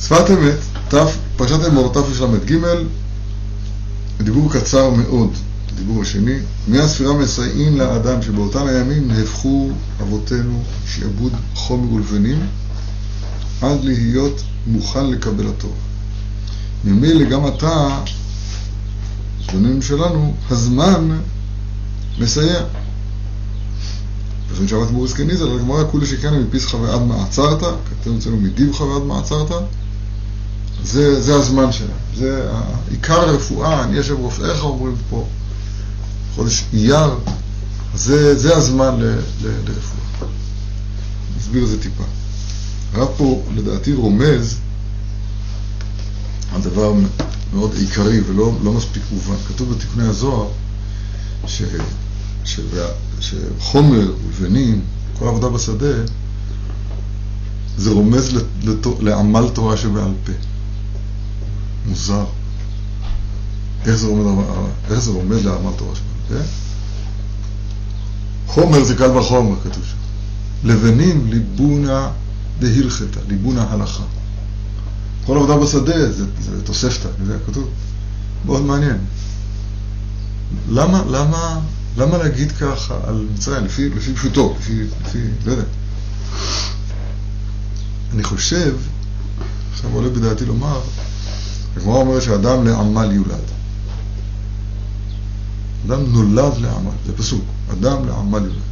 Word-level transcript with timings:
שפת 0.00 0.30
אמת, 0.30 0.94
פרשת 1.36 1.64
אמור, 1.66 1.92
תרל"ג, 1.92 2.58
דיבור 4.22 4.52
קצר 4.52 4.90
מאוד, 4.90 5.30
הדיבור 5.72 6.02
השני, 6.02 6.38
מהספירה 6.68 7.12
מסייעים 7.12 7.78
לאדם 7.78 8.22
שבאותם 8.22 8.66
הימים 8.66 9.08
נהפכו 9.08 9.70
אבותינו 10.02 10.62
שעבוד 10.86 11.32
חומר 11.54 11.92
ולבנים 11.92 12.46
עד 13.62 13.84
להיות 13.84 14.42
מוכן 14.66 15.10
לקבל 15.10 15.48
התורה. 15.48 15.74
ממילא 16.84 17.24
גם 17.24 17.46
אתה, 17.46 18.00
זמנים 19.50 19.82
שלנו, 19.82 20.34
הזמן 20.50 21.18
מסייע. 22.18 22.60
וכן 24.48 24.68
שבת 24.68 24.90
מוריס 24.90 25.12
כניזל, 25.12 25.52
הגמרא 25.52 25.84
כולי 25.90 26.06
שכן 26.06 26.34
מפיסחא 26.34 26.76
ועד 26.76 27.02
מעצרת, 27.02 27.60
כתוב 28.00 28.16
אצלנו 28.16 28.36
מדיבך 28.36 28.80
ועד 28.80 29.02
מעצרת, 29.02 29.50
זה, 30.84 31.22
זה 31.22 31.34
הזמן 31.34 31.72
שלהם, 31.72 31.90
זה 32.16 32.50
עיקר 32.90 33.20
הרפואה, 33.20 33.84
אני 33.84 33.96
יושב 33.96 34.14
רופאיך 34.14 34.64
אומרים 34.64 34.96
פה, 35.10 35.26
חודש 36.34 36.64
אייר, 36.72 37.14
זה, 37.94 38.38
זה 38.38 38.56
הזמן 38.56 39.00
ל, 39.00 39.04
ל, 39.42 39.48
לרפואה. 39.64 40.28
נסביר 41.36 41.64
את 41.64 41.68
זה 41.68 41.82
טיפה. 41.82 42.04
הרב 42.92 43.08
פה 43.16 43.42
לדעתי 43.54 43.94
רומז 43.94 44.56
על 46.54 46.60
דבר 46.62 46.92
מאוד 47.54 47.74
עיקרי 47.74 48.20
ולא 48.20 48.52
לא 48.62 48.72
מספיק 48.72 49.02
מובן. 49.12 49.34
כתוב 49.48 49.72
בתיקוני 49.72 50.08
הזוהר 50.08 50.48
ש, 51.46 51.62
ש, 52.44 52.60
שחומר 53.20 54.12
ולבנים, 54.26 54.80
כל 55.18 55.28
עבודה 55.28 55.48
בשדה, 55.48 55.94
זה 57.78 57.90
רומז 57.90 58.36
לעמל 59.00 59.48
תורה 59.54 59.76
שבעל 59.76 60.12
פה. 60.24 60.32
מוזר. 61.86 62.24
איך 63.86 63.96
זה 63.96 65.10
רומז 65.10 65.44
לעמל 65.44 65.70
תורה 65.76 65.94
שבעל 65.94 66.42
פה? 66.42 66.44
חומר 68.46 68.84
זה 68.84 68.94
קל 68.94 69.10
וחומר, 69.10 69.56
כתוב 69.60 69.84
שם. 69.84 69.96
לבנים 70.68 71.26
ליבונה 71.26 72.10
דהילכתא, 72.58 73.20
ליבונה 73.28 73.66
הלכה. 73.70 74.02
כל 75.26 75.36
עבודה 75.36 75.56
בשדה 75.56 76.12
זה, 76.12 76.24
זה 76.40 76.62
תוספתא, 76.64 77.08
זה 77.26 77.38
כתוב. 77.46 77.68
מאוד 78.44 78.62
מעניין. 78.62 78.98
למה, 80.70 81.02
למה, 81.10 81.60
למה 81.96 82.18
להגיד 82.18 82.52
ככה 82.52 82.94
על 83.04 83.26
מצרים, 83.34 83.64
לפי, 83.64 83.88
לפי 83.88 84.14
פשוטו, 84.14 84.54
לפי, 84.58 84.84
לפי, 85.06 85.18
לא 85.46 85.50
יודע. 85.50 85.64
אני 88.14 88.24
חושב, 88.24 88.76
עכשיו 89.72 89.90
עולה 89.94 90.08
בדעתי 90.08 90.44
לומר, 90.44 90.80
הגמרא 91.76 91.96
אומרת 91.96 92.22
שאדם 92.22 92.66
לעמל 92.66 93.12
יולד. 93.12 93.44
אדם 95.86 96.12
נולד 96.12 96.58
לעמל, 96.58 96.90
זה 97.06 97.16
פסוק, 97.16 97.44
אדם 97.72 98.06
לעמל 98.06 98.38
יולד. 98.44 98.62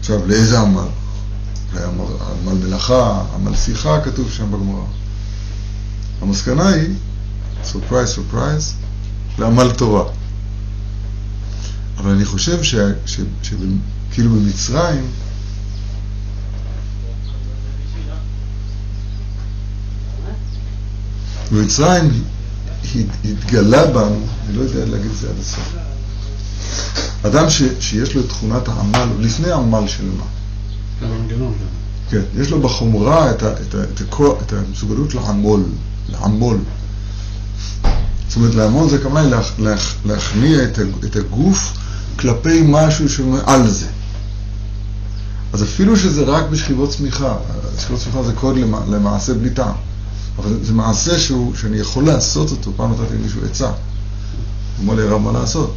עכשיו, 0.00 0.26
לאיזה 0.26 0.60
עמל? 0.60 0.88
עמל 1.74 2.54
מלאכה, 2.64 3.24
עמל 3.34 3.56
שיחה, 3.56 4.00
כתוב 4.00 4.30
שם 4.30 4.50
בגמרא. 4.50 4.84
המסקנה 6.22 6.68
היא, 6.68 6.94
surprise 7.64 8.08
surprise, 8.08 8.74
לעמל 9.38 9.70
תורה. 9.70 10.04
אבל 11.98 12.10
אני 12.10 12.24
חושב 12.24 12.62
שכאילו 12.62 14.30
במצרים, 14.30 15.10
במצרים 21.52 22.22
התגלה 23.24 23.86
בנו, 23.86 24.20
אני 24.48 24.56
לא 24.56 24.62
יודע 24.62 24.84
להגיד 24.84 25.10
את 25.10 25.16
זה 25.16 25.28
עד 25.28 25.36
הסוף, 25.40 25.74
אדם 27.22 27.50
ש, 27.50 27.62
שיש 27.80 28.14
לו 28.14 28.20
את 28.20 28.28
תכונת 28.28 28.68
העמל, 28.68 29.08
לפני 29.20 29.50
העמל 29.50 29.88
של 29.88 30.04
מה. 30.04 30.24
המנגנון. 31.02 31.54
כן, 32.10 32.20
יש 32.36 32.50
לו 32.50 32.60
בחומרה 32.60 33.30
את, 33.30 33.42
ה, 33.42 33.52
את, 33.52 33.74
ה, 33.74 33.82
את, 33.82 34.00
ה, 34.00 34.42
את 34.42 34.52
המסוגלות 34.52 35.14
לעמול, 35.14 35.64
לעמול. 36.08 36.58
זאת 38.28 38.36
אומרת, 38.36 38.54
לעמול 38.54 38.88
זה 38.88 38.98
כמובן 38.98 39.28
לה, 39.28 39.40
לה, 39.58 39.74
להכניע 40.04 40.64
את, 40.64 40.78
את 41.04 41.16
הגוף 41.16 41.72
כלפי 42.18 42.62
משהו 42.66 43.08
שמעל 43.08 43.68
זה. 43.68 43.86
אז 45.52 45.62
אפילו 45.62 45.96
שזה 45.96 46.22
רק 46.24 46.44
בשכיבות 46.50 46.90
צמיחה, 46.90 47.36
שכיבות 47.78 48.00
צמיחה 48.00 48.22
זה 48.22 48.32
קוד 48.32 48.56
למעשה 48.88 49.34
בלי 49.34 49.50
טעם, 49.50 49.74
אבל 50.38 50.58
זה 50.62 50.72
מעשה 50.72 51.18
שהוא, 51.18 51.54
שאני 51.54 51.76
יכול 51.76 52.04
לעשות 52.04 52.50
אותו, 52.50 52.72
פעם 52.76 52.92
נתתי 52.92 53.14
למישהו 53.14 53.40
עצה, 53.44 53.66
הוא 53.66 54.84
אמר 54.84 54.94
לי 54.94 55.02
הרב 55.02 55.20
מה 55.20 55.32
לעשות, 55.32 55.74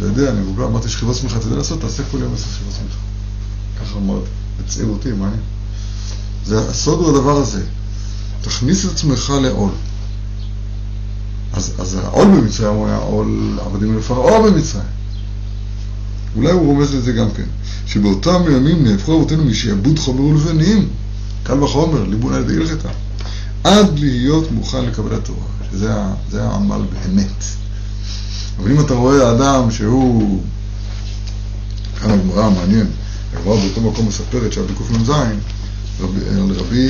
לא 0.00 0.06
יודע, 0.06 0.30
אני 0.30 0.40
מבוגר, 0.40 0.66
אמרתי 0.66 0.88
שכיבות 0.88 1.16
צמיחה, 1.16 1.36
אתה 1.36 1.46
יודע 1.46 1.56
לעשות, 1.56 1.80
תעשה 1.80 2.02
כל 2.10 2.18
יום 2.18 2.34
עשר 2.34 2.46
שכיבות 2.54 2.74
צמיחה. 2.74 2.96
ככה 3.80 3.98
אמרתי, 3.98 4.30
הצעיר 4.64 4.86
אותי, 4.86 5.12
מה 5.12 5.28
אני? 5.28 5.36
זה, 6.46 6.70
הסוד 6.70 6.98
הוא 6.98 7.10
הדבר 7.10 7.36
הזה, 7.36 7.62
תכניס 8.42 8.84
את 8.84 8.90
עצמך 8.90 9.32
לעול. 9.42 9.70
אז, 11.52 11.72
אז 11.78 11.94
העול 11.94 12.26
במצרים 12.26 12.74
הוא 12.74 12.86
היה 12.86 12.96
עול 12.96 13.58
עבדים 13.66 13.98
לפרעה 13.98 14.42
במצרים. 14.42 14.84
אולי 16.36 16.50
הוא 16.50 16.66
רומז 16.66 16.94
לזה 16.94 17.12
גם 17.12 17.30
כן, 17.30 17.46
שבאותם 17.86 18.42
ימים 18.52 18.84
נהפכו 18.84 19.16
אבותינו 19.16 19.44
משעבוד 19.44 19.98
חומר 19.98 20.20
ולבנים, 20.20 20.88
קל 21.42 21.62
וחומר, 21.62 22.04
ליבון 22.04 22.32
על 22.32 22.42
ידי 22.42 22.56
הלכתה, 22.56 22.88
עד 23.64 23.98
להיות 23.98 24.50
מוכן 24.50 24.84
לקבל 24.84 25.14
התורה, 25.14 25.46
שזה 25.70 26.42
העמל 26.42 26.82
באמת. 26.92 27.44
אבל 28.58 28.70
אם 28.70 28.80
אתה 28.80 28.94
רואה 28.94 29.32
אדם 29.32 29.70
שהוא, 29.70 30.42
כאן 32.00 32.10
הגמרא 32.10 32.50
מעניין, 32.50 32.86
הגמרא 33.32 33.56
באותו 33.56 33.80
מקום 33.80 34.08
מספרת 34.08 34.52
שעבדי 34.52 34.74
קנ"ז, 34.74 35.10
על 36.00 36.52
רבי 36.56 36.88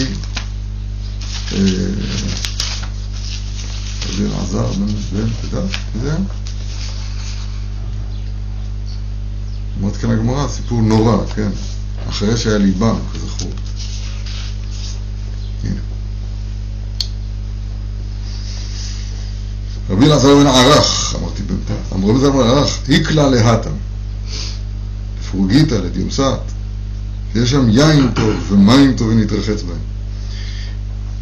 אה, 1.52 1.58
רבי 4.08 4.24
אלעזר 4.26 4.72
בן, 4.72 5.28
יודע, 5.42 5.60
מי 5.94 6.00
זה? 6.02 6.16
אומרת 9.80 9.96
כאן 9.96 10.10
הגמרא, 10.10 10.48
סיפור 10.48 10.82
נורא, 10.82 11.16
כן? 11.34 11.50
אחרי 12.08 12.36
שהיה 12.36 12.58
ליבם, 12.58 12.96
כזכור. 13.14 13.50
רבי 20.00 20.08
אלעזר 20.08 20.34
בן 20.34 20.46
ערך, 20.46 21.14
אמרתי 21.20 21.42
אמרו 21.92 22.10
אלעזר 22.10 22.30
בן 22.30 22.38
ערך, 22.38 22.78
איקלה 22.88 23.28
להתם, 23.30 23.70
לפרוגיתא, 25.20 25.74
לדיומסת, 25.74 26.40
שיש 27.32 27.50
שם 27.50 27.68
יין 27.70 28.10
טוב 28.14 28.52
ומים 28.52 28.96
טובים 28.96 29.18
להתרחץ 29.18 29.62
בהם. 29.62 29.78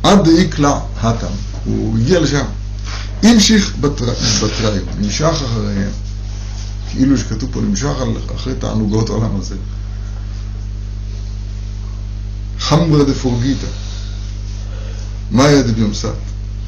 עד 0.03 0.25
דאיקלה 0.25 0.81
התם, 1.00 1.27
הוא 1.65 1.99
הגיע 1.99 2.21
לשם. 2.21 2.44
המשיך 3.22 3.77
בתראים, 3.81 4.83
נמשך 4.99 5.25
אחריהם. 5.44 5.91
כאילו 6.91 7.19
שכתוב 7.19 7.50
פה 7.53 7.61
נמשך 7.61 7.94
אחרי 8.37 8.55
תענוגות 8.55 9.09
העולם 9.09 9.37
הזה. 9.37 9.55
חמברא 12.59 13.05
דפורגיתא, 13.05 13.67
מאיה 15.33 15.62
דביומסת, 15.62 16.09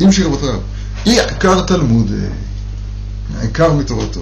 עם 0.00 0.12
שיר 0.12 0.28
אי 1.06 1.20
עקר 1.20 1.62
תלמוד, 1.62 2.10
עיקר 3.40 3.72
מתורתו. 3.72 4.20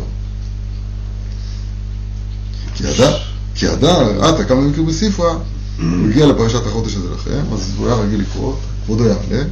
כי 3.55 3.67
ידע, 3.67 3.95
ראתה 3.99 4.45
כמה 4.45 4.61
מקרים 4.61 4.87
בספרה, 4.87 5.33
הוא 5.79 6.09
הגיע 6.11 6.27
לפרשת 6.27 6.67
החודש 6.67 6.95
הזה 6.97 7.09
לכם, 7.15 7.53
אז 7.53 7.73
הוא 7.77 7.87
היה 7.87 7.97
רגיל 7.97 8.21
לקרוא, 8.21 8.55
כבודו 8.85 9.05
יעלה, 9.05 9.45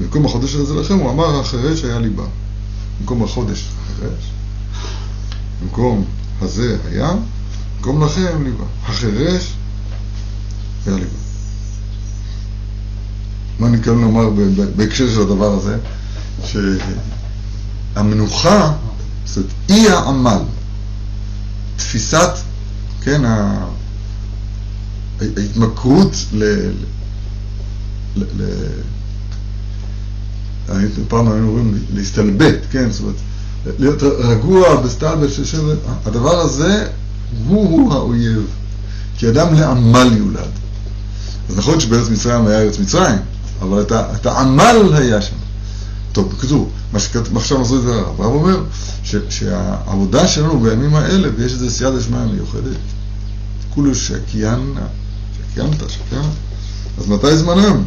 במקום 0.00 0.26
החודש 0.26 0.54
הזה 0.54 0.74
לכם 0.74 0.98
הוא 0.98 1.10
אמר 1.10 1.40
החירש 1.40 1.84
היה 1.84 1.98
ליבה. 1.98 2.24
במקום 3.00 3.22
החודש 3.22 3.68
החירש, 3.84 4.30
במקום 5.62 6.04
הזה 6.42 6.76
היה, 6.90 7.10
במקום 7.76 8.04
לכם 8.04 8.44
ליבה. 8.44 8.64
החירש 8.84 9.52
היה 10.86 10.96
ליבה. 10.96 11.10
מה 13.58 13.66
אני 13.66 13.76
לומר 13.86 14.30
בהקשר 14.76 15.14
של 15.14 15.20
הדבר 15.20 15.52
הזה? 15.52 15.76
שהמנוחה, 17.94 18.72
זאת 19.24 19.46
אי 19.68 19.90
העמל, 19.90 20.42
תפיסת, 21.76 22.30
כן, 23.02 23.22
ההתמכרות 25.20 26.12
ל... 26.32 26.44
ל... 28.16 28.24
ל... 28.36 28.44
פעם 31.08 31.32
היינו 31.32 31.48
אומרים 31.48 31.84
להסתלבט, 31.94 32.58
כן, 32.70 32.90
זאת 32.90 33.00
אומרת, 33.00 33.16
להיות 33.78 34.02
רגוע, 34.02 34.80
בסטלבט, 34.80 35.30
הדבר 36.06 36.40
הזה 36.40 36.88
הוא-הוא 37.46 37.92
האויב, 37.92 38.46
כי 39.16 39.28
אדם 39.28 39.54
לעמל 39.54 40.16
יולד. 40.16 40.50
אז 41.48 41.58
נכון 41.58 41.80
שבארץ 41.80 42.08
מצרים 42.08 42.46
היה 42.46 42.60
ארץ 42.60 42.78
מצרים, 42.78 43.18
אבל 43.60 43.84
את 43.92 44.26
העמל 44.26 44.92
היה 44.92 45.22
שם. 45.22 45.36
טוב, 46.12 46.32
בקיצור, 46.32 46.70
מה 46.92 46.98
מסרו 47.32 47.76
את 47.76 47.82
זה 47.82 47.94
הרב, 47.94 48.20
הרב 48.20 48.32
אומר 48.32 48.62
ש, 49.04 49.16
שהעבודה 49.28 50.28
שלנו 50.28 50.60
בימים 50.60 50.94
האלה, 50.94 51.28
ויש 51.36 51.52
איזה 51.52 51.70
סייעתא 51.70 52.00
שמיא 52.00 52.18
מיוחדת, 52.18 52.76
כולו 53.74 53.94
שקיינה, 53.94 54.86
שקיינת, 55.38 55.90
שקיינת, 55.90 56.26
אז 56.98 57.08
מתי 57.08 57.36
זמנם? 57.36 57.82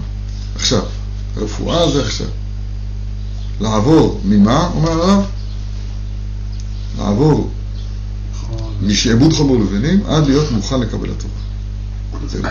עכשיו. 0.56 0.84
רפואה 1.38 1.92
זה 1.92 2.02
עכשיו. 2.06 2.28
לעבור 3.62 4.22
ממה, 4.26 4.69
אומר 4.76 4.92
הרב? 4.92 5.26
לעבור 6.98 7.50
משעבוד 8.81 9.34
חמור 9.34 9.60
לבנים 9.60 10.06
עד 10.06 10.28
להיות 10.28 10.52
מוכן 10.52 10.80
לקבל 10.80 11.10
התורה. 11.12 11.34
זהו. 12.31 12.44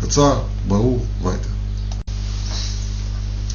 קצר, 0.00 0.40
ברור, 0.68 1.04
וייטר. 1.22 1.49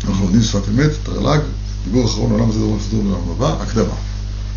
אנחנו 0.08 0.24
לומדים 0.26 0.42
שפת 0.42 0.70
אמת, 0.70 0.92
תרל"ג, 1.04 1.40
דיבור 1.86 2.06
אחרון 2.06 2.32
עולם 2.32 2.50
הזה 2.50 2.60
דומה 2.60 2.80
סדור 2.82 3.04
לעולם 3.04 3.30
הבא, 3.32 3.64
הקדמה. 3.64 3.96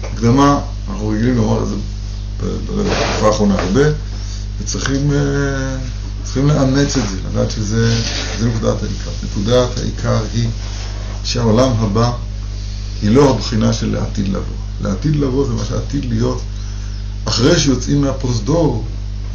הקדמה, 0.03 0.61
אנחנו 0.91 1.09
רגילים 1.09 1.37
לומר 1.37 1.63
את 1.63 1.69
זה 1.69 1.75
בתקופה 2.67 3.27
האחרונה 3.27 3.55
הרבה, 3.55 3.83
וצריכים 4.61 5.13
צריכים 6.29 6.47
לאמץ 6.47 6.97
את 6.97 7.09
זה, 7.09 7.17
לדעת 7.31 7.51
שזה 7.51 7.95
נקודת 8.43 8.83
העיקר. 8.83 9.11
נקודת 9.23 9.79
העיקר 9.79 10.23
היא 10.35 10.49
שהעולם 11.25 11.71
הבא 11.79 12.13
היא 13.03 13.11
לא 13.11 13.31
הבחינה 13.31 13.73
של 13.73 13.93
לעתיד 13.93 14.29
לבוא. 14.29 14.57
לעתיד 14.81 15.17
לבוא 15.17 15.47
זה 15.47 15.53
מה 15.53 15.65
שעתיד 15.69 16.05
להיות 16.05 16.41
אחרי 17.25 17.59
שיוצאים 17.59 18.01
מהפרוזדור, 18.01 18.85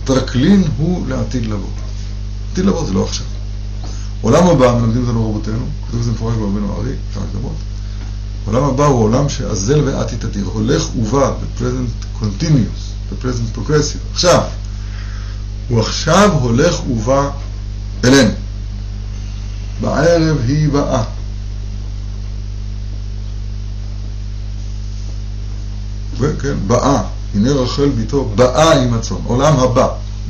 טרקלין 0.04 0.64
הוא 0.78 1.08
לעתיד 1.08 1.46
לבוא. 1.46 1.70
עתיד 2.52 2.66
לבוא 2.66 2.86
זה 2.86 2.94
לא 2.94 3.04
עכשיו. 3.04 3.26
עולם 4.24 4.48
הבא, 4.48 4.74
מלמדים 4.74 5.02
אותנו 5.02 5.30
רבותינו, 5.30 5.66
כתוב 5.88 6.00
את 6.00 6.06
זה 6.06 6.12
מפורש 6.12 6.36
ברבנו 6.36 6.78
ארי, 6.78 6.94
אפשר 7.10 7.20
לקדמות. 7.30 7.56
עולם 8.46 8.64
הבא 8.64 8.86
הוא 8.86 9.04
עולם 9.04 9.30
שאזל 9.30 9.82
ועתי 9.86 10.16
תדיר, 10.16 10.46
הולך 10.46 10.96
ובא, 10.96 11.32
ב-present 11.32 12.22
continuous, 12.22 13.12
ב-present 13.12 13.58
progressive. 13.58 14.14
עכשיו, 14.14 14.42
הוא 15.70 15.80
עכשיו 15.80 16.30
הולך 16.42 16.88
ובא 16.90 17.30
אלינו. 18.04 18.32
בערב 19.82 20.38
היא 20.48 20.70
באה. 20.70 21.04
וכן, 26.18 26.56
באה, 26.68 27.04
הנה 27.36 27.52
רחל 27.52 27.90
ביתו, 27.90 28.32
באה 28.36 28.84
עם 28.84 28.94
הצאן, 28.94 29.18
עולם 29.26 29.60
הבא, 29.60 29.88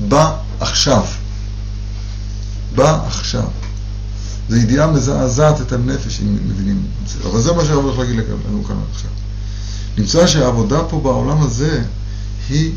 בא 0.07 0.35
עכשיו. 0.59 1.03
בא 2.75 2.99
עכשיו. 3.07 3.43
זו 4.49 4.55
ידיעה 4.55 4.91
מזעזעת 4.91 5.61
את 5.61 5.71
הנפש, 5.71 6.21
אם 6.21 6.37
מבינים 6.47 6.85
את 7.03 7.09
זה. 7.09 7.29
אבל 7.29 7.41
זה 7.41 7.53
מה 7.53 7.65
שאני 7.65 7.73
הולך 7.73 7.99
להגיד 7.99 8.15
לנו 8.49 8.63
כאן 8.63 8.75
עכשיו. 8.91 9.09
נמצא 9.97 10.27
שהעבודה 10.27 10.83
פה 10.89 10.99
בעולם 10.99 11.41
הזה 11.41 11.83
היא 12.49 12.71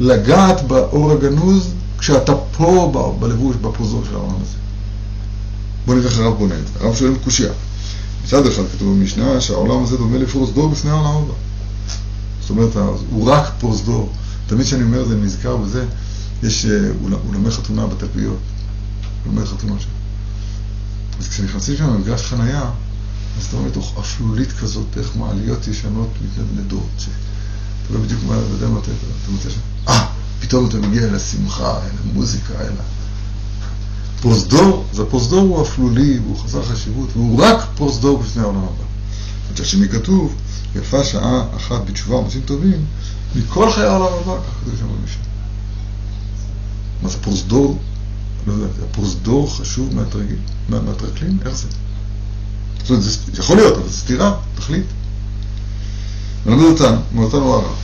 לגעת 0.00 0.68
באור 0.68 1.12
הגנוז 1.12 1.70
כשאתה 1.98 2.32
פה 2.56 3.16
בלבוש, 3.20 3.56
בפוזור 3.56 4.02
של 4.08 4.14
העולם 4.14 4.36
הזה. 4.42 4.56
בוא 5.86 5.94
נראה 5.94 6.10
איך 6.10 6.18
הרב 6.18 6.38
בונה 6.38 6.54
את 6.54 6.66
זה. 6.66 6.86
הרב 6.86 6.94
שואל 6.96 7.14
קושייה. 7.24 7.52
מצד 8.24 8.46
אחד 8.46 8.62
כתוב 8.72 8.98
במשנה 8.98 9.40
שהעולם 9.40 9.82
הזה 9.82 9.96
דומה 9.96 10.18
לפרוזדור 10.18 10.68
בפני 10.68 10.90
העולם 10.90 11.16
הבא. 11.16 11.32
זאת 12.40 12.50
אומרת, 12.50 12.76
הוא 13.10 13.30
רק 13.30 13.52
פרוזדור. 13.58 14.12
תמיד 14.46 14.66
כשאני 14.66 14.82
אומר 14.82 15.04
זה, 15.04 15.14
אני 15.14 15.22
נזכר 15.22 15.56
בזה, 15.56 15.84
יש 16.42 16.66
אה, 16.66 16.90
אולמי 17.28 17.50
חתונה 17.50 17.86
בתלפיות. 17.86 18.38
אולמי 19.26 19.46
חתונה 19.46 19.80
שם. 19.80 19.88
אז 21.20 21.28
כשנכנסים 21.28 21.76
שם 21.76 21.94
למגרש 21.94 22.22
חנייה, 22.22 22.70
אז 23.38 23.46
אתה 23.46 23.56
רואה 23.56 23.68
מתוך 23.68 23.94
אפלולית 24.00 24.52
כזאת, 24.52 24.98
איך 24.98 25.16
מעליות 25.16 25.68
ישנות 25.68 26.08
מתנדנדות. 26.24 27.06
אתה 27.84 27.94
לא 27.94 28.00
בדיוק 28.00 28.20
מה, 28.26 28.34
אתה 28.34 28.52
יודע 28.52 28.68
מה 28.68 28.78
אתה 28.78 28.90
מוצא 29.28 29.50
שם. 29.50 29.60
אה, 29.88 30.06
פתאום 30.40 30.68
אתה 30.68 30.78
מגיע 30.78 31.02
אל 31.02 31.14
השמחה, 31.14 31.78
אל 31.78 31.90
המוזיקה, 32.04 32.54
אל 32.60 32.72
ה... 32.80 33.00
פרוזדור, 34.20 34.84
אז 34.92 35.00
הפרוזדור 35.00 35.40
הוא 35.40 35.62
אפלולי, 35.62 36.18
והוא 36.18 36.38
חסר 36.38 36.62
חשיבות, 36.62 37.08
והוא 37.12 37.42
רק 37.42 37.68
פרוזדור 37.74 38.18
בפני 38.18 38.42
העולם 38.42 38.58
הבא. 38.58 38.84
מצד 39.52 39.64
שני 39.64 39.88
כתוב, 39.88 40.34
יפה 40.76 41.04
שעה 41.04 41.42
אחת 41.56 41.80
בתשובה 41.86 42.16
ומעשים 42.16 42.40
טובים, 42.40 42.84
מכל 43.36 43.72
חיי 43.72 43.84
העולם 43.84 44.12
הבא, 44.22 44.36
ככה 44.42 44.60
כתוב 44.60 44.74
שם 44.78 44.86
במשנה. 44.86 45.22
מה 47.02 47.08
זה 47.08 47.18
פרוזדור? 47.18 47.78
לא 48.46 48.52
יודע, 48.52 48.66
הפרוזדור 48.90 49.56
חשוב 49.56 49.94
מהטרקלין? 50.68 51.38
איך 51.44 51.56
זה? 51.56 51.68
זאת 52.78 52.90
אומרת, 52.90 53.02
זה 53.02 53.18
יכול 53.38 53.56
להיות, 53.56 53.78
אבל 53.78 53.88
זה 53.88 53.96
סתירה, 53.96 54.34
תכלית. 54.54 54.84
מלמד 56.46 56.64
אותנו, 56.64 56.96
מאותנו 57.12 57.54
הרב. 57.54 57.74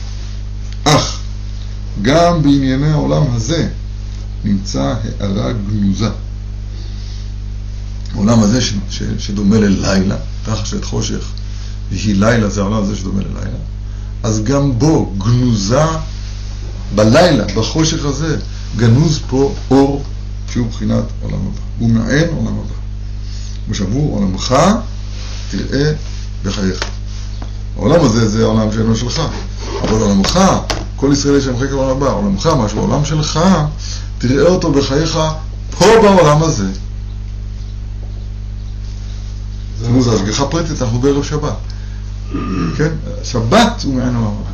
אך, 0.83 1.19
גם 2.01 2.41
בענייני 2.41 2.89
העולם 2.91 3.23
הזה 3.33 3.69
נמצא 4.43 4.93
הערה 5.19 5.51
גנוזה. 5.53 6.09
העולם 8.13 8.39
הזה 8.39 8.61
ש, 8.61 8.73
ש, 8.89 9.03
שדומה 9.19 9.57
ללילה, 9.57 10.15
שאת 10.63 10.85
חושך 10.85 11.25
והיא 11.89 12.15
לילה, 12.15 12.49
זה 12.49 12.61
העולם 12.61 12.83
הזה 12.83 12.95
שדומה 12.95 13.21
ללילה, 13.21 13.57
אז 14.23 14.43
גם 14.43 14.79
בו 14.79 15.13
גנוזה 15.17 15.85
בלילה, 16.95 17.45
בחושך 17.55 18.05
הזה, 18.05 18.37
גנוז 18.77 19.19
פה 19.29 19.55
אור 19.71 20.03
שהוא 20.57 20.67
מבחינת 20.67 21.03
עולם 21.21 21.39
הבא. 21.47 21.61
הוא 21.79 21.89
מעין 21.89 22.29
עולם 22.29 22.59
הבא. 22.59 23.73
שאמרו, 23.73 24.15
עולמך 24.15 24.55
תראה 25.51 25.91
בחייך. 26.43 26.79
העולם 27.75 28.05
הזה 28.05 28.29
זה 28.29 28.43
העולם 28.43 28.71
שאינו 28.71 28.95
שלך, 28.95 29.21
אבל 29.83 30.01
עולמך, 30.01 30.39
כל 30.95 31.09
ישראל 31.13 31.37
יש 31.37 31.47
להם 31.47 31.57
חקר 31.57 31.73
העולם 31.73 31.97
הבא, 31.97 32.11
עולמך, 32.11 32.47
משהו, 32.47 32.79
העולם 32.79 33.05
שלך, 33.05 33.39
תראה 34.17 34.43
אותו 34.43 34.71
בחייך 34.71 35.19
פה 35.77 35.85
בעולם 36.01 36.43
הזה. 36.43 36.67
תראו, 39.81 40.01
זו 40.01 40.15
השגחה 40.15 40.45
פרטית, 40.45 40.81
אנחנו 40.81 40.99
בערב 40.99 41.23
שבת. 41.23 41.57
כן? 42.77 42.89
שבת 43.23 43.83
הוא 43.83 43.93
מעין 43.93 44.15
העולם 44.15 44.31
הבא. 44.31 44.51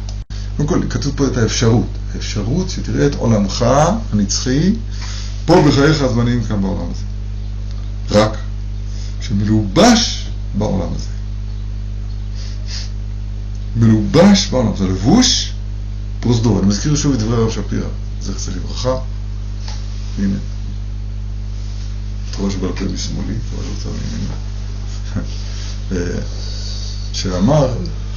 קודם 0.57 0.69
כל, 0.69 0.79
כתוב 0.89 1.13
פה 1.15 1.27
את 1.27 1.37
האפשרות. 1.37 1.87
האפשרות 2.15 2.69
שתראה 2.69 3.07
את 3.07 3.15
עולמך 3.15 3.65
הנצחי 4.13 4.73
פה 5.45 5.55
בחייך 5.67 6.01
הזמניים 6.01 6.43
כאן 6.43 6.61
בעולם 6.61 6.91
הזה. 6.91 7.03
רק 8.11 8.37
שמלובש 9.21 10.29
בעולם 10.57 10.93
הזה. 10.95 11.09
מלובש 13.75 14.47
בעולם, 14.47 14.75
זה 14.77 14.87
לבוש 14.87 15.53
פרוזדור. 16.19 16.59
אני 16.59 16.67
מזכיר 16.67 16.95
שוב 16.95 17.13
את 17.13 17.19
דברי 17.19 17.37
הרב 17.37 17.51
שפירא, 17.51 17.87
זכר 18.21 18.51
לברכה. 18.55 18.95
הנה. 20.19 20.37
תורה 22.31 22.51
שבעל 22.51 22.71
פה 22.71 22.85
משמאלי, 22.85 23.33
תורה 23.51 23.63
שרוצה 23.63 23.89
מימינה. 23.89 24.33
שאמר 27.13 27.67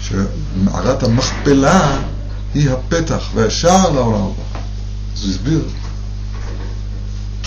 שמערת 0.02 1.02
המכפלה 1.02 1.98
היא 2.54 2.70
הפתח 2.70 3.30
והשער 3.34 3.90
לעולם 3.90 4.22
הבא. 4.22 4.60
אז 5.14 5.24
הוא 5.24 5.30
הסביר 5.30 5.68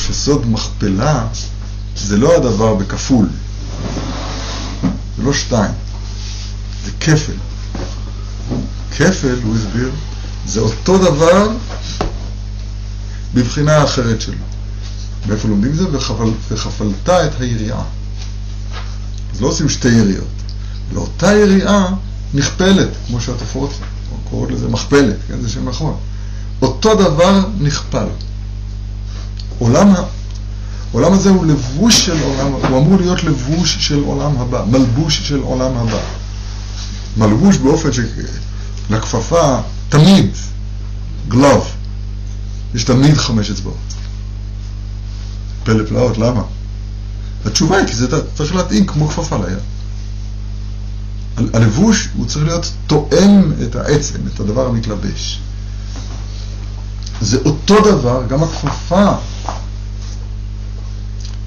שסוד 0.09 0.51
מכפלה 0.51 1.27
זה 1.95 2.17
לא 2.17 2.35
הדבר 2.35 2.73
בכפול, 2.73 3.29
זה 5.17 5.23
לא 5.23 5.33
שתיים, 5.33 5.71
זה 6.85 6.91
כפל. 6.99 7.33
כפל, 8.91 9.39
הוא 9.43 9.55
הסביר, 9.55 9.91
זה 10.45 10.59
אותו 10.59 10.97
דבר 10.97 11.49
בבחינה 13.33 13.83
אחרת 13.83 14.21
שלו. 14.21 14.43
מאיפה 15.27 15.47
לומדים 15.47 15.71
את 15.71 15.77
זה? 15.77 15.97
וחפל, 15.97 16.31
וחפלת 16.51 17.09
את 17.09 17.41
היריעה. 17.41 17.83
אז 19.33 19.41
לא 19.41 19.47
עושים 19.47 19.69
שתי 19.69 19.87
יריעות. 19.87 20.27
ואותה 20.93 21.33
יריעה 21.33 21.93
נכפלת, 22.33 22.89
כמו 23.07 23.21
שהתופעות 23.21 23.71
קוראות 24.29 24.51
לזה 24.51 24.67
מכפלת, 24.67 25.15
כן? 25.27 25.41
זה 25.41 25.49
שם 25.49 25.69
נכון. 25.69 25.97
אותו 26.61 26.95
דבר 26.95 27.45
נכפל. 27.59 28.07
עולם, 29.59 29.93
העולם 30.91 31.13
הזה 31.13 31.29
הוא 31.29 31.45
לבוש 31.45 32.05
של 32.05 32.23
עולם, 32.23 32.51
הוא 32.51 32.77
אמור 32.77 32.97
להיות 32.99 33.23
לבוש 33.23 33.77
של 33.79 34.03
עולם 34.03 34.37
הבא, 34.37 34.63
מלבוש 34.67 35.27
של 35.27 35.39
עולם 35.39 35.77
הבא. 35.77 35.99
מלבוש 37.17 37.57
באופן 37.57 37.89
שלכפפה 37.91 39.59
תמיד, 39.89 40.29
גלוב, 41.27 41.67
יש 42.75 42.83
תמיד 42.83 43.17
חמש 43.17 43.49
אצבעות. 43.49 43.75
פלא 45.63 45.85
פלאות, 45.85 46.17
למה? 46.17 46.41
התשובה 47.45 47.77
היא 47.77 47.87
כי 47.87 47.95
זה 47.95 48.07
צריך 48.35 48.55
להתאים 48.55 48.85
כמו 48.85 49.07
כפפה 49.07 49.37
ליד. 49.37 49.59
הלבוש 51.53 52.09
הוא 52.17 52.25
צריך 52.25 52.45
להיות 52.45 52.71
תואם 52.87 53.51
את 53.63 53.75
העצם, 53.75 54.19
את 54.33 54.39
הדבר 54.39 54.67
המתלבש. 54.67 55.39
זה 57.21 57.37
אותו 57.45 57.81
דבר, 57.81 58.23
גם 58.29 58.43
הכפפה 58.43 59.11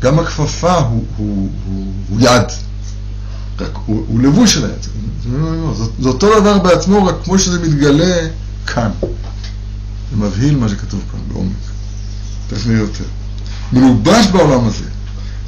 גם 0.02 0.18
הכפפה 0.18 0.74
הוא, 0.74 1.04
הוא, 1.16 1.48
הוא, 1.66 1.92
הוא 2.08 2.20
יד, 2.20 2.46
רק 3.58 3.70
הוא, 3.86 4.04
הוא 4.08 4.20
לבוש 4.20 4.54
של 4.54 4.64
היד. 4.64 4.82
זה, 5.76 5.84
זה 6.00 6.08
אותו 6.08 6.40
דבר 6.40 6.58
בעצמו, 6.58 7.04
רק 7.04 7.14
כמו 7.24 7.38
שזה 7.38 7.58
מתגלה 7.58 8.28
כאן. 8.66 8.90
זה 10.10 10.16
מבהיל 10.16 10.56
מה 10.56 10.68
שכתוב 10.68 11.00
כאן 11.12 11.20
בעומק. 11.28 11.56
תכף 12.48 12.66
נראה 12.66 12.80
יותר. 12.80 13.04
מלובש 13.72 14.26
בעולם 14.26 14.66
הזה, 14.66 14.84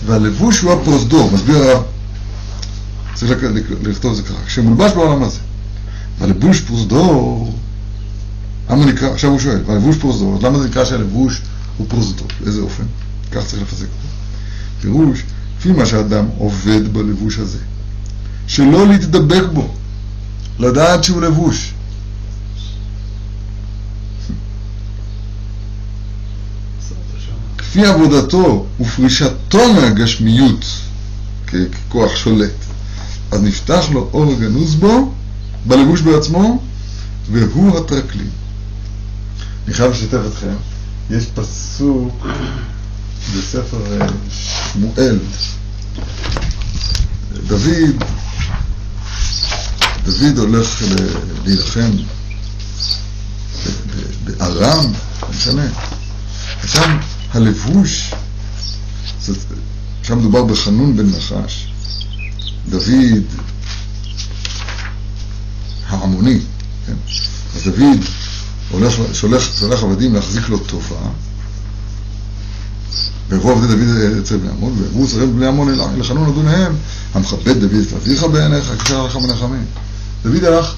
והלבוש 0.06 0.60
הוא 0.60 0.72
הפרוזדור, 0.72 1.30
מסביר 1.30 1.56
הרב. 1.56 1.82
צריך 3.14 3.42
לכתוב 3.82 4.10
את 4.10 4.16
זה 4.16 4.22
ככה, 4.22 4.44
כשמולבש 4.46 4.92
בעולם 4.92 5.22
הזה, 5.22 5.38
והלבוש 6.18 6.60
פרוזדור, 6.60 7.54
למה 8.70 8.84
נקרא, 8.86 9.08
עכשיו 9.08 9.30
הוא 9.30 9.38
שואל, 9.38 9.62
והלבוש 9.66 9.96
פרוזדור, 9.96 10.38
למה 10.42 10.58
זה 10.58 10.68
נקרא 10.68 10.84
שהלבוש 10.84 11.42
הוא 11.76 11.86
פרוזדור? 11.88 12.28
באיזה 12.40 12.60
אופן? 12.60 12.84
כך 13.32 13.46
צריך 13.46 13.62
לפסק 13.62 13.82
אותו. 13.82 14.08
פירוש, 14.84 15.22
לפי 15.58 15.72
מה 15.72 15.86
שאדם 15.86 16.24
עובד 16.38 16.92
בלבוש 16.92 17.38
הזה, 17.38 17.58
שלא 18.46 18.88
להתדבק 18.88 19.44
בו, 19.52 19.74
לדעת 20.58 21.04
שהוא 21.04 21.22
לבוש. 21.22 21.74
כפי 27.58 27.86
עבודתו 27.86 28.66
ופרישתו 28.80 29.72
מהגשמיות 29.74 30.64
ככוח 31.46 32.16
שולט, 32.16 32.54
אז 33.30 33.42
נפתח 33.42 33.84
לו 33.92 34.08
אור 34.12 34.34
גנוז 34.40 34.74
בו, 34.74 35.12
בלבוש 35.66 36.00
בעצמו, 36.00 36.62
והוא 37.32 37.78
הטרקלין. 37.78 38.30
אני 39.66 39.74
חייב 39.74 39.90
לשתף 39.90 40.20
אתכם, 40.28 40.54
יש 41.10 41.24
פסוק 41.34 42.26
בספר 43.32 44.00
אה, 44.00 44.06
שמואל, 44.72 45.18
דוד, 47.46 48.04
דוד 50.04 50.38
הולך 50.38 50.82
להילחם 51.44 51.90
בארם, 54.24 54.92
לא 55.22 55.28
משנה, 55.30 55.66
שם 56.66 56.98
הלבוש, 57.32 58.14
שם 60.02 60.18
מדובר 60.18 60.44
בחנון 60.44 60.96
בן 60.96 61.06
נחש, 61.06 61.68
דוד 62.68 63.24
העמוני, 65.86 66.40
כן? 66.86 66.94
אז 67.56 67.64
דוד 67.64 68.04
הולך, 68.70 68.92
שולח, 69.12 69.42
שולח 69.60 69.82
עבדים 69.82 70.14
להחזיק 70.14 70.48
לו 70.48 70.58
טובה, 70.58 70.96
ויבוא 73.34 73.52
עבדי 73.52 73.66
דוד 73.66 74.18
אצל 74.22 74.36
בני 74.36 74.50
עמון, 74.50 74.74
ויבואו 74.78 75.06
צרב 75.06 75.30
בני 75.30 75.46
עמון 75.46 75.68
אל 75.68 76.02
חנון 76.02 76.28
אדוניהם, 76.28 76.72
המכבד 77.14 77.60
דוד 77.60 77.74
את 77.88 77.92
אביך 77.92 78.24
בעיניך, 78.24 78.72
כשר 78.84 79.00
עליך 79.00 79.16
מנחמים. 79.16 79.64
דוד 80.22 80.44
הלך, 80.44 80.74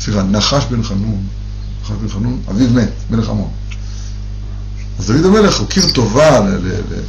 סליחה, 0.00 0.22
נחש 0.22 0.64
בן 0.70 0.82
חנון, 0.82 1.26
נחש 1.82 1.94
בן 2.02 2.08
חנון, 2.08 2.40
אביו 2.50 2.70
מת, 2.70 2.90
מלך 3.10 3.28
עמון. 3.28 3.50
אז 4.98 5.06
דוד 5.06 5.24
המלך 5.24 5.60
הוקיר 5.60 5.90
טובה 5.94 6.40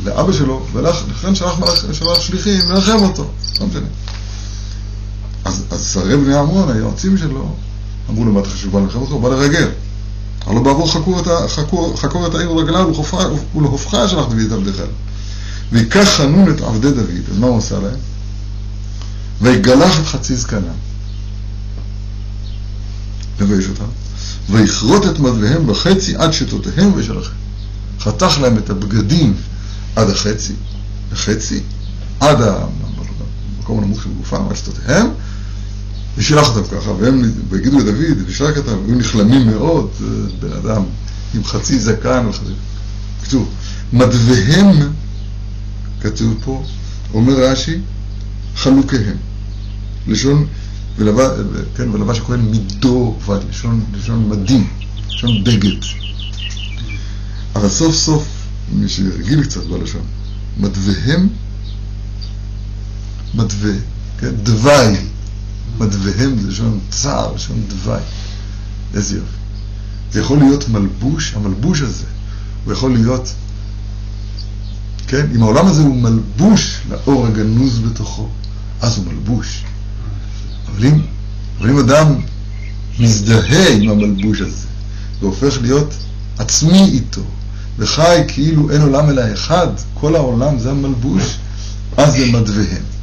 לאבא 0.06 0.34
שלו, 0.34 0.66
ולכן 0.74 1.36
שלח, 1.36 1.60
שלח 1.94 2.20
שליחים 2.20 2.60
לנחם 2.70 2.98
אותו, 3.02 3.30
לא 3.60 3.68
משנה. 3.68 3.88
אז, 5.46 5.64
אז 5.72 5.94
שרי 5.94 6.18
בני 6.18 6.36
עמון, 6.36 6.72
היועצים 6.72 7.18
שלו, 7.18 7.56
אמרו 8.10 8.26
לו, 8.26 8.32
מה 8.32 8.40
אתה 8.40 8.50
חושב, 8.50 8.72
בא 8.72 8.80
לנחם 8.80 9.00
אותך? 9.00 9.12
הוא 9.12 9.22
בא 9.22 9.30
לרגל. 9.30 9.68
הלוא 10.48 10.62
בעבור 10.62 10.92
חקור 11.96 12.28
את, 12.28 12.36
העיר 12.36 12.52
רגליו 12.52 13.04
ולהופכה 13.56 14.08
שלח 14.08 14.26
דוד 14.26 14.40
את 14.40 14.52
עבדיך. 14.52 14.82
ויקח 15.72 16.04
חנון 16.04 16.50
את 16.52 16.62
עבדי 16.62 16.92
דוד, 16.92 17.30
אז 17.32 17.38
מה 17.38 17.48
הוא 17.48 17.58
עשה 17.58 17.80
להם? 17.80 18.00
ויגלח 19.42 20.00
את 20.00 20.06
חצי 20.06 20.36
זקנם. 20.36 20.78
לבייש 23.40 23.68
אותם. 23.70 23.86
ויכרות 24.50 25.06
את 25.06 25.20
מדוויהם 25.20 25.68
בחצי 25.68 26.16
עד 26.16 26.32
שתותיהם 26.32 26.94
וישלחם. 26.96 27.34
חתך 28.00 28.38
להם 28.42 28.58
את 28.58 28.70
הבגדים 28.70 29.36
עד 29.96 30.10
החצי, 30.10 30.54
החצי, 31.12 31.62
עד 32.20 32.38
המקום 32.42 33.80
הנמוך 33.80 34.04
של 34.04 34.10
גופם, 34.18 34.48
עד 34.50 34.56
שתותיהם, 34.56 35.08
ושילח 36.18 36.48
אותם 36.48 36.76
ככה, 36.78 36.92
והם 36.92 37.32
יגידו 37.56 37.80
לדוד, 37.80 38.18
ושלח 38.28 38.58
אותם, 38.58 38.78
היו 38.88 38.96
נחלמים 38.96 39.48
מאוד, 39.48 39.90
בן 40.40 40.52
אדם 40.52 40.84
עם 41.36 41.44
חצי 41.44 41.80
זקן 41.80 42.26
וחצי... 42.30 42.52
כתוב, 43.24 43.50
מדוויהם, 43.94 44.94
כתוב 46.02 46.34
פה, 46.46 46.64
אומר 47.14 47.34
רש"י, 47.34 47.80
חלוקיהם. 48.56 49.18
לשון, 50.08 50.48
ולבש, 50.98 51.30
כן, 51.78 51.90
ולבש 51.90 52.20
הכהן 52.20 52.40
מידו 52.40 53.16
ועד, 53.26 53.42
לשון, 53.50 53.86
לשון 53.94 54.30
מדים, 54.30 54.68
לשון 55.10 55.44
בגד. 55.44 55.86
אבל 57.56 57.70
סוף 57.70 57.96
סוף, 57.96 58.28
מי 58.74 58.90
שהרגיל 58.90 59.44
קצת 59.44 59.64
בלשון, 59.66 60.02
מדוויהם, 60.58 61.28
מדווה, 63.34 63.74
כן, 64.20 64.32
דווי, 64.44 64.98
מדוויהם 65.80 66.40
זה 66.40 66.48
לשון 66.48 66.80
צער, 66.90 67.34
לשון 67.36 67.64
דווי. 67.68 68.00
איזה 68.94 69.16
יופי. 69.16 69.38
זה 70.12 70.20
יכול 70.20 70.38
להיות 70.38 70.70
מלבוש, 70.70 71.34
המלבוש 71.36 71.82
הזה, 71.82 72.06
הוא 72.66 72.74
יכול 72.74 72.94
להיות, 72.94 73.34
כן, 75.08 75.28
אם 75.36 75.44
העולם 75.44 75.68
הזה 75.68 75.82
הוא 75.82 75.96
מלבוש 75.96 76.82
לאור 76.90 77.28
הגנוז 77.28 77.80
בתוכו, 77.80 78.28
אז 78.82 78.98
הוא 78.98 79.06
מלבוש. 79.06 79.64
אבל 80.68 80.86
אם, 80.86 81.02
אבל 81.60 81.70
אם 81.70 81.80
אדם 81.80 82.16
מזדהה 83.00 83.74
עם 83.74 83.90
המלבוש 83.90 84.42
הזה, 84.42 84.68
והופך 85.20 85.58
להיות 85.62 85.94
עצמי 86.38 86.84
איתו, 86.84 87.22
וחי 87.78 88.22
כאילו 88.28 88.72
אין 88.72 88.82
עולם 88.82 89.10
אלא 89.10 89.34
אחד, 89.34 89.68
כל 89.94 90.16
העולם 90.16 90.60
זה 90.60 90.72
המלבוש, 90.72 91.38
אז 91.98 92.14
זה 92.14 92.26
מדוויהם. 92.32 92.97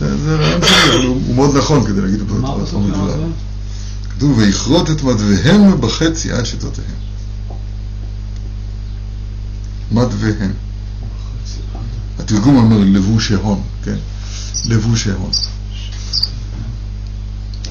זה 0.00 0.36
רעיון 0.36 0.60
אבל 0.62 1.06
הוא 1.06 1.34
מאוד 1.34 1.56
נכון 1.56 1.86
כדי 1.86 2.00
להגיד 2.00 2.20
אותו 2.20 2.34
בצורה 2.34 2.82
מדבריו. 2.82 3.28
כתוב, 4.10 4.38
ויכרות 4.38 4.90
את 4.90 5.02
מדוויהם 5.02 5.80
בחצי 5.80 6.32
עד 6.32 6.44
שתותיהם. 6.46 6.86
מדוויהם. 9.92 10.52
התרגום 12.18 12.56
אומר 12.56 12.78
לבוש 12.78 13.32
ההון, 13.32 13.60
כן? 13.84 13.96
לבוש 14.68 15.06
ההון. 15.06 15.30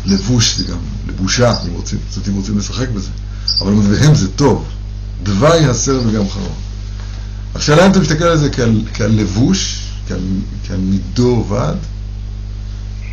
לבוש 0.05 0.57
זה 0.57 0.63
גם 0.63 0.77
לבושה, 1.07 1.53
אם 1.67 1.74
רוצים, 1.74 2.00
קצת 2.09 2.27
אם 2.27 2.36
רוצים 2.36 2.57
לשחק 2.57 2.89
בזה. 2.89 3.09
אבל 3.62 3.71
מדוויהם 3.71 4.15
זה 4.15 4.27
טוב. 4.31 4.65
דווי 5.24 5.65
הסר 5.65 6.01
וגם 6.05 6.29
חרון. 6.29 6.55
השאלה 7.55 7.86
אם 7.86 7.91
אתה 7.91 8.00
מסתכל 8.00 8.24
על 8.24 8.38
זה 8.38 8.50
כעל, 8.50 8.81
כעל 8.93 9.12
לבוש, 9.12 9.79
כעל, 10.07 10.19
כעל 10.67 10.79
מידו 10.79 11.45
ועד, 11.50 11.77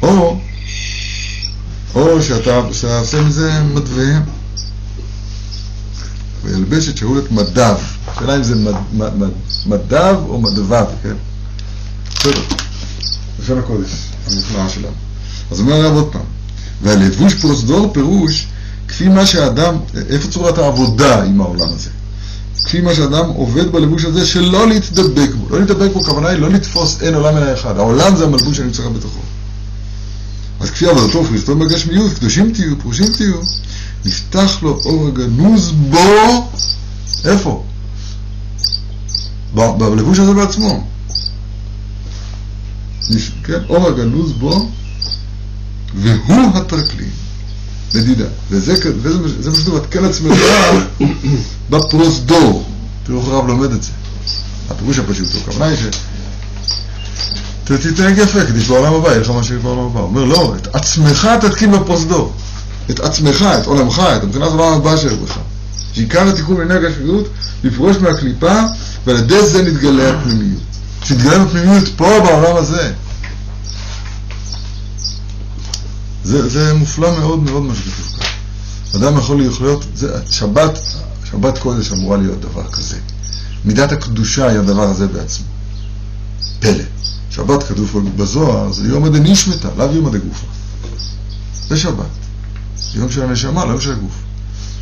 או, 0.06 0.38
או 1.94 2.22
שאתה, 2.22 2.56
עושה 2.56 3.22
מזה 3.22 3.62
מדוויהם. 3.74 4.22
וילבש 6.44 6.88
את 6.88 6.96
שאולת 6.96 7.32
מדב. 7.32 7.76
השאלה 8.08 8.36
אם 8.36 8.42
זה 8.42 8.54
מד, 8.54 8.74
מד, 8.92 9.16
מד, 9.16 9.30
מדב 9.66 10.16
או 10.28 10.40
מדבב, 10.40 10.84
כן? 11.02 11.14
בסדר. 12.14 12.40
לשון 13.42 13.58
הקודש, 13.58 13.90
הנפלאה 14.26 14.68
שלנו. 14.68 14.94
אז 15.50 15.60
אומר 15.60 15.74
הרב 15.74 15.94
עוד 15.94 16.12
פעם, 16.12 16.24
והלבוש 16.82 17.34
פרוזדור 17.34 17.92
פירוש 17.92 18.46
כפי 18.88 19.08
מה 19.08 19.26
שאדם, 19.26 19.76
איפה 20.08 20.28
צורת 20.28 20.58
העבודה 20.58 21.22
עם 21.22 21.40
העולם 21.40 21.68
הזה? 21.68 21.90
כפי 22.64 22.80
מה 22.80 22.94
שאדם 22.94 23.28
עובד 23.28 23.72
בלבוש 23.72 24.04
הזה 24.04 24.26
שלא 24.26 24.68
להתדבק 24.68 25.30
בו. 25.34 25.48
לא 25.50 25.60
להתדבק 25.60 25.92
בו, 25.92 26.00
הכוונה 26.00 26.28
היא 26.28 26.38
לא 26.38 26.50
לתפוס 26.50 27.02
אין 27.02 27.14
עולם 27.14 27.36
אלא 27.36 27.54
אחד. 27.54 27.76
העולם 27.76 28.16
זה 28.16 28.24
המלבוש 28.24 28.60
צריך 28.72 28.88
בתוכו. 28.88 29.20
אז 30.60 30.70
כפי 30.70 30.86
עבודתו 30.86 31.18
ופריסתו 31.18 31.56
בגשמיות, 31.56 32.12
קדושים 32.12 32.52
תהיו, 32.52 32.78
פרושים 32.78 33.12
תהיו, 33.12 33.40
נפתח 34.04 34.58
לו 34.62 34.80
אור 34.84 35.08
הגנוז 35.08 35.70
בו, 35.70 36.50
איפה? 37.24 37.64
בלבוש 39.54 40.18
הזה 40.18 40.32
בעצמו. 40.32 40.86
כן, 43.44 43.58
אור 43.68 43.88
הגנוז 43.88 44.32
בו, 44.32 44.70
והוא 45.94 46.50
הטרקלין. 46.54 47.10
מדידה. 47.94 48.24
וזה, 48.50 48.74
וזה, 49.02 49.22
וזה 49.22 49.56
שכתוב, 49.56 49.76
התקן 49.76 50.04
עצמך 50.04 50.38
בפרוזדור. 51.70 52.68
תראו 53.04 53.20
איך 53.20 53.28
הרב 53.28 53.46
לומד 53.46 53.72
את 53.72 53.82
זה. 53.82 53.90
הפירוש 54.70 54.98
הפשוט 54.98 55.28
הכוונה 55.42 55.66
היא. 55.66 55.78
תתנהג 57.66 58.18
יפה, 58.18 58.44
כדי 58.44 58.60
שבעולם 58.60 58.94
הבא 58.94 59.08
יהיה 59.08 59.18
לך 59.18 59.30
מה 59.30 59.42
שיהיה 59.42 59.60
בעולם 59.60 59.86
הבא. 59.86 60.00
הוא 60.00 60.08
אומר, 60.08 60.24
לא, 60.24 60.54
את 60.56 60.76
עצמך 60.76 61.28
תתקין 61.40 61.72
בפרוזדור. 61.72 62.32
את 62.90 63.00
עצמך, 63.00 63.42
את 63.42 63.66
עולמך, 63.66 64.02
את 64.16 64.24
מבחינת 64.24 64.48
העולם 64.48 64.72
הבא 64.72 64.94
אשר 64.94 65.14
בך. 65.14 65.38
שעיקר 65.92 66.28
התיקון 66.28 66.56
בעיני 66.56 66.74
הגשמיות, 66.74 67.28
לפרוש 67.64 67.96
מהקליפה, 67.96 68.60
ועל 69.06 69.16
ידי 69.16 69.46
זה 69.46 69.62
נתגלה 69.62 70.10
הפנימיות. 70.10 70.62
שתתגלה 71.04 71.44
בפנימיות 71.44 71.88
פה 71.96 72.20
בעולם 72.24 72.56
הזה. 72.56 72.92
זה, 76.24 76.48
זה 76.48 76.74
מופלא 76.74 77.18
מאוד 77.18 77.42
מאוד 77.42 77.62
מה 77.62 77.74
שכתוב 77.74 78.20
כאן. 78.20 79.00
אדם 79.00 79.18
יכול 79.18 79.36
להיות, 79.36 79.86
זה, 79.94 80.08
שבת, 80.30 80.78
שבת 81.30 81.58
קודש 81.58 81.92
אמורה 81.92 82.16
להיות 82.16 82.40
דבר 82.40 82.70
כזה. 82.72 82.96
מידת 83.64 83.92
הקדושה 83.92 84.48
היא 84.48 84.58
הדבר 84.58 84.82
הזה 84.82 85.06
בעצמו. 85.06 85.46
פלא. 86.60 86.84
שבת 87.36 87.62
כתוב 87.62 88.10
בזוהר, 88.16 88.72
זה 88.72 88.88
יום 88.88 89.04
עדי 89.04 89.20
נשמתה, 89.20 89.68
לאו 89.76 89.92
יום 89.92 90.06
עדי 90.06 90.18
גופה. 90.18 90.46
זה 91.68 91.76
שבת. 91.76 92.06
יום 92.94 93.10
של 93.10 93.22
הנשמה, 93.22 93.64
לא 93.64 93.70
יום 93.70 93.80
של 93.80 93.92
הגוף. 93.92 94.22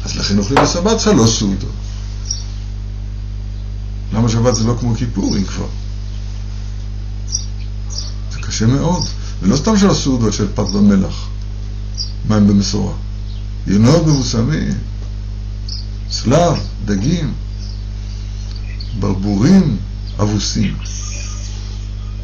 אז 0.04 0.16
לכן 0.16 0.38
אוכלים 0.38 0.64
בשבת 0.64 1.00
שלוש 1.00 1.38
סעודות. 1.38 1.70
למה 4.12 4.28
שבת 4.28 4.54
זה 4.54 4.64
לא 4.64 4.76
כמו 4.80 4.94
כיפורים 4.94 5.44
כבר? 5.44 5.66
זה 8.32 8.38
קשה 8.40 8.66
מאוד. 8.66 9.04
ולא 9.42 9.56
סתם 9.56 9.78
שלוש 9.78 10.04
סעודות 10.04 10.32
של 10.32 10.46
פת 10.54 10.68
במלח, 10.74 11.28
מים 12.28 12.46
במשורה. 12.46 12.92
ינות 13.66 14.06
מבוסמים, 14.06 14.74
צלב, 16.08 16.58
דגים, 16.84 17.32
ברבורים 19.00 19.76
אבוסים. 20.20 20.76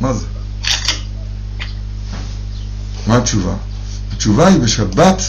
מה 0.00 0.12
זה? 0.12 0.26
מה 3.06 3.16
התשובה? 3.16 3.54
התשובה 4.12 4.46
היא 4.46 4.60
בשבת 4.60 5.22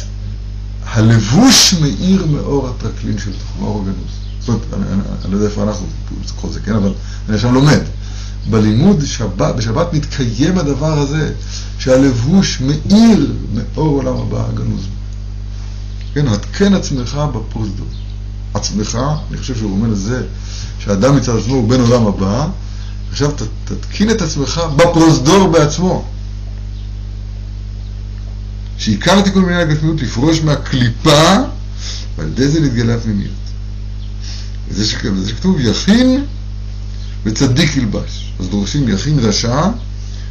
הלבוש 0.86 1.74
מאיר 1.74 2.26
מאור 2.26 2.70
הטרקלין 2.70 3.18
של 3.18 3.32
מאור 3.60 3.82
הגנוז. 3.82 4.12
זאת 4.40 4.48
אומרת, 4.48 4.62
אני, 4.74 4.94
אני, 4.94 5.02
אני 5.26 5.32
לא 5.32 5.38
יודע 5.38 5.50
איפה 5.50 5.64
אנחנו 5.64 5.86
כל 6.42 6.50
זה, 6.50 6.60
כן, 6.60 6.76
אבל 6.76 6.94
אני 7.28 7.36
עכשיו 7.36 7.52
לומד. 7.52 7.80
בלימוד 8.50 9.06
שבת, 9.06 9.56
בשבת 9.56 9.94
מתקיים 9.94 10.58
הדבר 10.58 11.00
הזה, 11.00 11.34
שהלבוש 11.80 12.62
מאיר 12.62 13.34
מאור 13.54 13.88
עולם 13.88 14.18
הבא 14.18 14.48
הגנוז. 14.50 14.82
כן, 16.14 16.28
התקן 16.28 16.74
עצמך 16.74 17.22
בפרוזדור. 17.34 17.88
עצמך, 18.54 19.00
אני 19.30 19.38
חושב 19.38 19.56
שהוא 19.56 19.72
אומר 19.72 19.88
לזה, 19.88 20.24
שאדם 20.80 21.16
מצד 21.16 21.38
עצמו 21.38 21.56
הוא 21.56 21.70
בן 21.70 21.80
עולם 21.80 22.08
הבא, 22.08 22.48
עכשיו 23.12 23.32
תתקין 23.66 24.10
את 24.10 24.22
עצמך 24.22 24.62
בפרוזדור 24.76 25.48
בעצמו. 25.48 26.06
שעיקר 28.78 29.20
התיקון 29.20 29.46
בעניין 29.46 29.70
הגשמיות 29.70 30.02
לפרוש 30.02 30.42
מהקליפה, 30.42 31.36
ועל 32.18 32.28
ידי 32.28 32.48
זה 32.48 32.60
להתגלה 32.60 32.96
הפנימיות. 32.96 33.32
וזה 34.70 34.86
שכתוב 34.86 35.60
יכין 35.60 36.26
וצדיק 37.24 37.78
ילבש. 37.78 38.34
אז 38.40 38.48
דורשים 38.48 38.90
יכין 38.90 39.20
רשע 39.20 39.70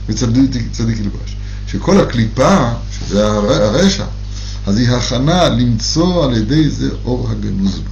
וצדיק 0.06 0.50
ילבש. 0.78 1.36
שכל 1.66 2.00
הקליפה, 2.00 2.72
שזה 2.98 3.26
הרשע, 3.26 4.04
אז 4.66 4.78
היא 4.78 4.88
הכנה 4.90 5.48
למצוא 5.48 6.24
על 6.24 6.36
ידי 6.36 6.70
זה 6.70 6.88
אור 7.04 7.30
הגנוז 7.30 7.78
בו. 7.78 7.90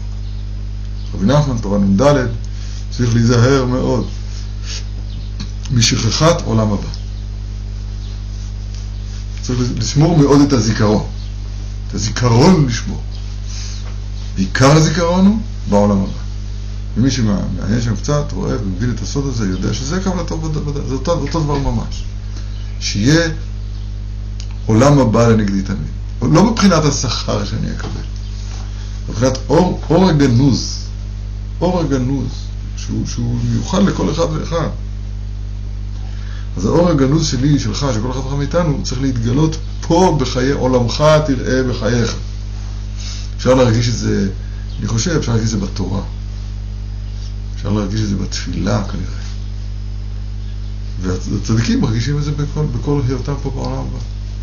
רבי 1.15 1.27
נחמן, 1.27 1.59
תורה 1.59 1.79
נ"ד, 1.79 2.27
צריך 2.91 3.15
להיזהר 3.15 3.65
מאוד 3.65 4.09
משכחת 5.73 6.43
עולם 6.45 6.73
הבא. 6.73 6.89
צריך 9.43 9.61
לשמור 9.77 10.19
מאוד 10.19 10.41
את 10.41 10.53
הזיכרון. 10.53 11.07
את 11.89 11.95
הזיכרון 11.95 12.67
לשמור. 12.67 13.03
ועיקר 14.37 14.71
הזיכרון 14.71 15.27
הוא 15.27 15.39
בעולם 15.71 15.99
הבא. 16.03 16.13
ומי 16.97 17.11
שמעניין 17.11 17.83
שם 17.83 17.97
קצת, 17.97 18.33
רואה 18.33 18.63
ומבין 18.63 18.91
את 18.91 19.03
הסוד 19.03 19.27
הזה, 19.27 19.47
יודע 19.49 19.75
שזה 19.75 20.01
כוונתו 20.05 20.41
זה 20.89 20.95
אותו, 20.95 21.13
אותו 21.13 21.41
דבר 21.41 21.59
ממש. 21.59 22.05
שיהיה 22.81 23.31
עולם 24.67 24.99
הבא 24.99 25.29
לנגדי 25.29 25.63
תמיד. 25.63 26.33
לא 26.33 26.51
מבחינת 26.51 26.85
השכר 26.85 27.45
שאני 27.45 27.73
אקבל, 27.73 28.01
מבחינת 29.09 29.39
אור, 29.49 29.81
אור 29.91 30.09
הגנוז, 30.09 30.85
אור 31.61 31.81
הגנוז, 31.81 32.29
שהוא, 32.77 33.07
שהוא 33.07 33.39
מיוחד 33.45 33.83
לכל 33.83 34.13
אחד 34.13 34.27
ואחד. 34.33 34.69
אז 36.59 36.67
האור 36.67 36.91
הגנוז 36.91 37.27
שלי, 37.27 37.59
שלך, 37.59 37.87
של 37.95 38.03
כל 38.03 38.11
אחד 38.11 38.19
ואחד 38.19 38.37
מאיתנו, 38.37 38.81
צריך 38.83 39.01
להתגלות 39.01 39.57
פה 39.81 40.19
בחיי 40.21 40.53
עולמך 40.53 41.05
תראה 41.27 41.63
בחייך. 41.63 42.15
אפשר 43.37 43.55
להרגיש 43.55 43.89
את 43.89 43.95
זה, 43.95 44.29
אני 44.79 44.87
חושב, 44.87 45.11
אפשר 45.11 45.33
להרגיש 45.33 45.55
את 45.55 45.61
זה 45.61 45.67
בתורה. 45.67 46.01
אפשר 47.57 47.73
להרגיש 47.73 48.01
את 48.01 48.09
זה 48.09 48.17
בתפילה 48.17 48.83
כנראה. 48.85 49.19
והצדיקים 51.03 51.81
מרגישים 51.81 52.19
את 52.19 52.25
זה 52.25 52.33
בכל, 52.33 52.65
בכל 52.81 53.01
היותם 53.09 53.35
פה 53.43 53.51
בעולם 53.51 53.79
הבא. 53.79 53.99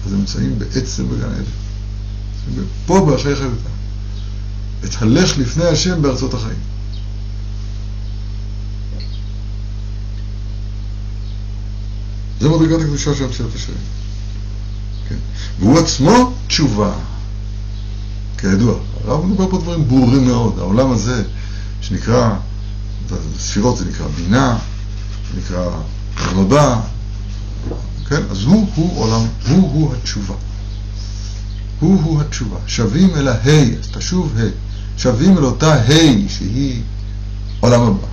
אז 0.06 0.14
הם 0.14 0.20
נמצאים 0.20 0.60
בעצם 0.60 1.10
בגן 1.10 1.30
עדן. 1.30 2.62
פה 2.86 3.12
בחיי 3.12 3.36
חיותם. 3.36 3.76
אתהלך 4.86 5.38
לפני 5.38 5.66
השם 5.66 6.02
בארצות 6.02 6.34
החיים. 6.34 6.75
זה 12.40 12.50
מדרגת 12.50 12.82
הקדושה 12.82 13.16
של 13.16 13.28
מציאת 13.28 13.56
השם. 13.56 13.74
כן. 15.10 15.16
והוא 15.60 15.80
עצמו 15.80 16.34
תשובה. 16.48 16.94
כידוע, 18.38 18.76
הרב 19.04 19.26
מדבר 19.26 19.50
פה 19.50 19.58
דברים 19.58 19.88
ברורים 19.88 20.26
מאוד. 20.26 20.60
העולם 20.60 20.92
הזה, 20.92 21.24
שנקרא, 21.82 22.36
ספירות 23.40 23.78
זה 23.78 23.86
נקרא 23.86 24.08
בינה, 24.08 24.58
זה 25.34 25.40
נקרא 25.40 25.70
רבה, 26.18 26.82
כן? 28.10 28.22
אז 28.32 28.44
הוא 28.44 28.70
הוא 28.76 29.00
עולם, 29.00 29.28
הוא 29.48 29.72
הוא 29.72 29.94
התשובה. 29.96 30.36
הוא 31.80 32.02
הוא 32.04 32.22
התשובה. 32.22 32.58
שווים 32.68 33.16
אל 33.16 33.28
הה', 33.28 33.80
אז 33.80 33.88
תשוב 33.92 34.38
ה'. 34.38 34.42
שווים 34.98 35.38
אל 35.38 35.46
אותה 35.46 35.74
ה' 35.74 36.30
שהיא 36.30 36.82
עולם 37.60 37.82
הבא. 37.82 38.08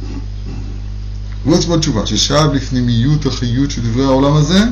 הוא 0.00 0.18
עצמו 1.54 1.76
תשובה, 1.76 2.06
ששב 2.06 2.48
לפנימיות 2.54 3.26
החיות 3.26 3.70
של 3.70 3.82
דברי 3.82 4.04
העולם 4.04 4.36
הזה, 4.36 4.64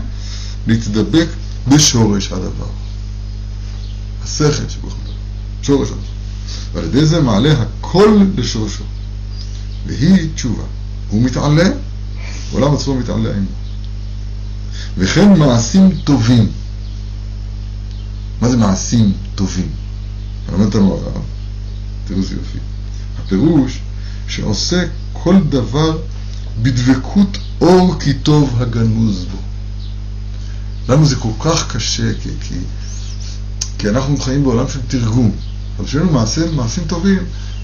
להתדבק 0.66 1.26
בשורש 1.68 2.32
הדבר. 2.32 2.66
השכל 4.24 4.64
דבר, 4.80 4.94
שורש 5.62 5.88
הדבר. 5.88 6.00
ועל 6.74 6.84
ידי 6.84 7.06
זה 7.06 7.20
מעלה 7.20 7.52
הכל 7.52 8.18
לשורשו. 8.36 8.84
והיא 9.86 10.28
תשובה. 10.34 10.62
הוא 11.08 11.22
מתעלה, 11.22 11.68
העולם 12.52 12.74
עצמו 12.74 12.94
מתעלה 12.94 13.30
עמו. 13.36 13.46
וכן 14.98 15.38
מעשים 15.38 15.90
טובים. 16.04 16.48
מה 18.40 18.48
זה 18.48 18.56
מעשים 18.56 19.12
טובים? 19.34 19.68
למד 20.52 20.64
אותנו 20.64 20.94
הרב, 20.94 21.22
תראו 22.06 22.18
איזה 22.18 22.34
יופי. 22.34 22.58
הפירוש 23.18 23.78
שעושה 24.28 24.84
כל 25.12 25.36
דבר 25.48 25.98
בדבקות 26.62 27.38
אור 27.60 27.96
כי 28.00 28.14
טוב 28.14 28.62
הגנוז 28.62 29.24
בו. 29.24 29.38
לנו 30.88 31.06
זה 31.06 31.16
כל 31.16 31.32
כך 31.40 31.76
קשה, 31.76 32.14
כי, 32.22 32.28
כי, 32.40 32.54
כי 33.78 33.88
אנחנו 33.88 34.16
חיים 34.16 34.44
בעולם 34.44 34.68
של 34.68 34.80
תרגום. 34.88 35.30
אבל 35.76 35.86
כשיש 35.86 36.00
לנו 36.00 36.12
מעשים, 36.12 36.56
מעשים 36.56 36.84
טובים, 36.84 37.18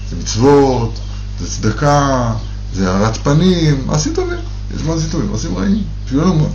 זה 0.09 0.15
מצוות, 0.15 0.99
זה 1.39 1.47
צדקה, 1.47 2.33
זה 2.73 2.91
הארת 2.91 3.17
פנים, 3.17 3.87
מעשים 3.87 4.13
טובים. 4.13 4.39
יש 4.75 4.81
מעשים 4.81 5.09
טובים, 5.09 5.31
מעשים 5.31 5.57
רעים. 5.57 5.83
שיהיו 6.09 6.21
לנו, 6.21 6.49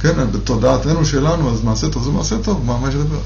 כן, 0.00 0.30
בתודעתנו 0.32 1.06
שלנו, 1.06 1.54
אז 1.54 1.62
מעשה 1.62 1.88
טוב 1.88 2.04
זה 2.04 2.10
מעשה 2.10 2.38
טוב, 2.42 2.64
מה, 2.64 2.78
מה 2.78 2.88
יש 2.88 2.94
לדבר? 2.94 3.20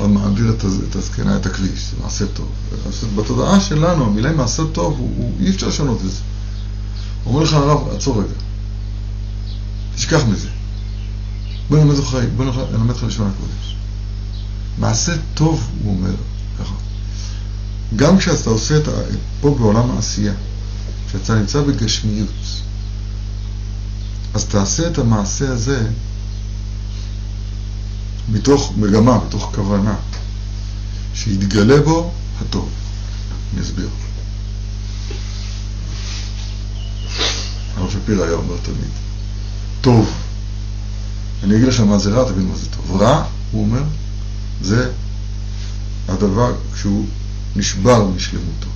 אחד 0.00 0.08
מעביר 0.08 0.56
את 0.88 0.96
הזקנה, 0.96 1.36
את 1.36 1.46
הכביש, 1.46 1.90
זה 1.90 2.02
מעשה 2.02 2.24
טוב. 2.26 2.48
בתודעה 3.16 3.60
שלנו, 3.60 4.04
המילה 4.04 4.32
מעשה 4.32 4.62
טוב, 4.72 4.98
הוא, 4.98 5.10
הוא, 5.16 5.32
אי 5.40 5.50
אפשר 5.50 5.68
לשנות 5.68 5.98
את 6.04 6.10
זה. 6.10 6.20
אומר 7.26 7.42
לך 7.42 7.52
הרב, 7.52 7.88
עצור 7.94 8.22
רגע, 8.22 8.34
תשכח 9.96 10.20
מזה. 10.32 10.48
בוא 11.70 11.78
נלמד 11.78 11.96
אותך, 11.96 12.16
בוא 12.36 12.44
נלמד 12.44 12.90
אותך 12.90 13.02
לשון 13.02 13.30
הקודש. 13.36 13.76
מעשה 14.78 15.12
טוב, 15.34 15.68
הוא 15.84 15.96
אומר, 15.96 16.14
ככה. 16.58 16.74
גם 17.96 18.18
כשאתה 18.18 18.50
עושה 18.50 18.76
את 18.76 18.88
ה... 18.88 18.90
פה 19.40 19.56
בעולם 19.58 19.90
העשייה, 19.90 20.32
כשאתה 21.08 21.34
נמצא 21.34 21.62
בגשמיות, 21.62 22.28
אז 24.34 24.44
תעשה 24.44 24.86
את 24.86 24.98
המעשה 24.98 25.52
הזה 25.52 25.86
מתוך 28.32 28.72
מגמה, 28.76 29.18
מתוך 29.26 29.50
כוונה, 29.54 29.94
שיתגלה 31.14 31.80
בו 31.80 32.12
הטוב. 32.40 32.68
אני 33.54 33.62
אסביר. 33.62 33.88
הרב 37.76 37.90
שפירא 37.90 38.24
היה 38.24 38.34
אומר 38.34 38.54
תמיד, 38.62 38.90
טוב. 39.80 40.10
אני 41.44 41.56
אגיד 41.56 41.68
לכם 41.68 41.88
מה 41.88 41.98
זה 41.98 42.10
רע, 42.10 42.30
תבינו 42.30 42.48
מה 42.48 42.56
זה 42.56 42.66
טוב. 42.70 43.02
רע, 43.02 43.24
הוא 43.50 43.62
אומר, 43.64 43.82
זה 44.62 44.90
הדבר 46.08 46.52
כשהוא 46.74 47.06
נשבר 47.56 48.04
משלמותו. 48.16 48.68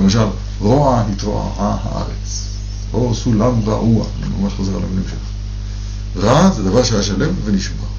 למשל, 0.00 0.26
רוע 0.60 1.04
התרועעה 1.12 1.76
הארץ, 1.82 2.44
או 2.92 3.14
סולם 3.14 3.68
רעוע, 3.68 4.06
אני 4.22 4.34
ממש 4.36 4.52
חוזר 4.56 4.76
על 4.76 4.82
המילים 4.82 5.04
שלך. 5.08 6.24
רע 6.24 6.50
זה 6.50 6.62
דבר 6.62 6.82
שהיה 6.82 7.02
שלם 7.02 7.30
ונשבר. 7.44 7.97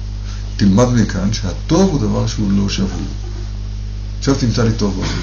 תלמד 0.60 0.88
מכאן 0.88 1.32
שהטוב 1.32 1.90
הוא 1.90 2.00
דבר 2.00 2.26
שהוא 2.26 2.52
לא 2.52 2.68
שבור. 2.68 3.06
עכשיו 4.18 4.34
תמצא 4.34 4.64
לי 4.64 4.72
טוב 4.72 4.94
בעולם. 4.94 5.18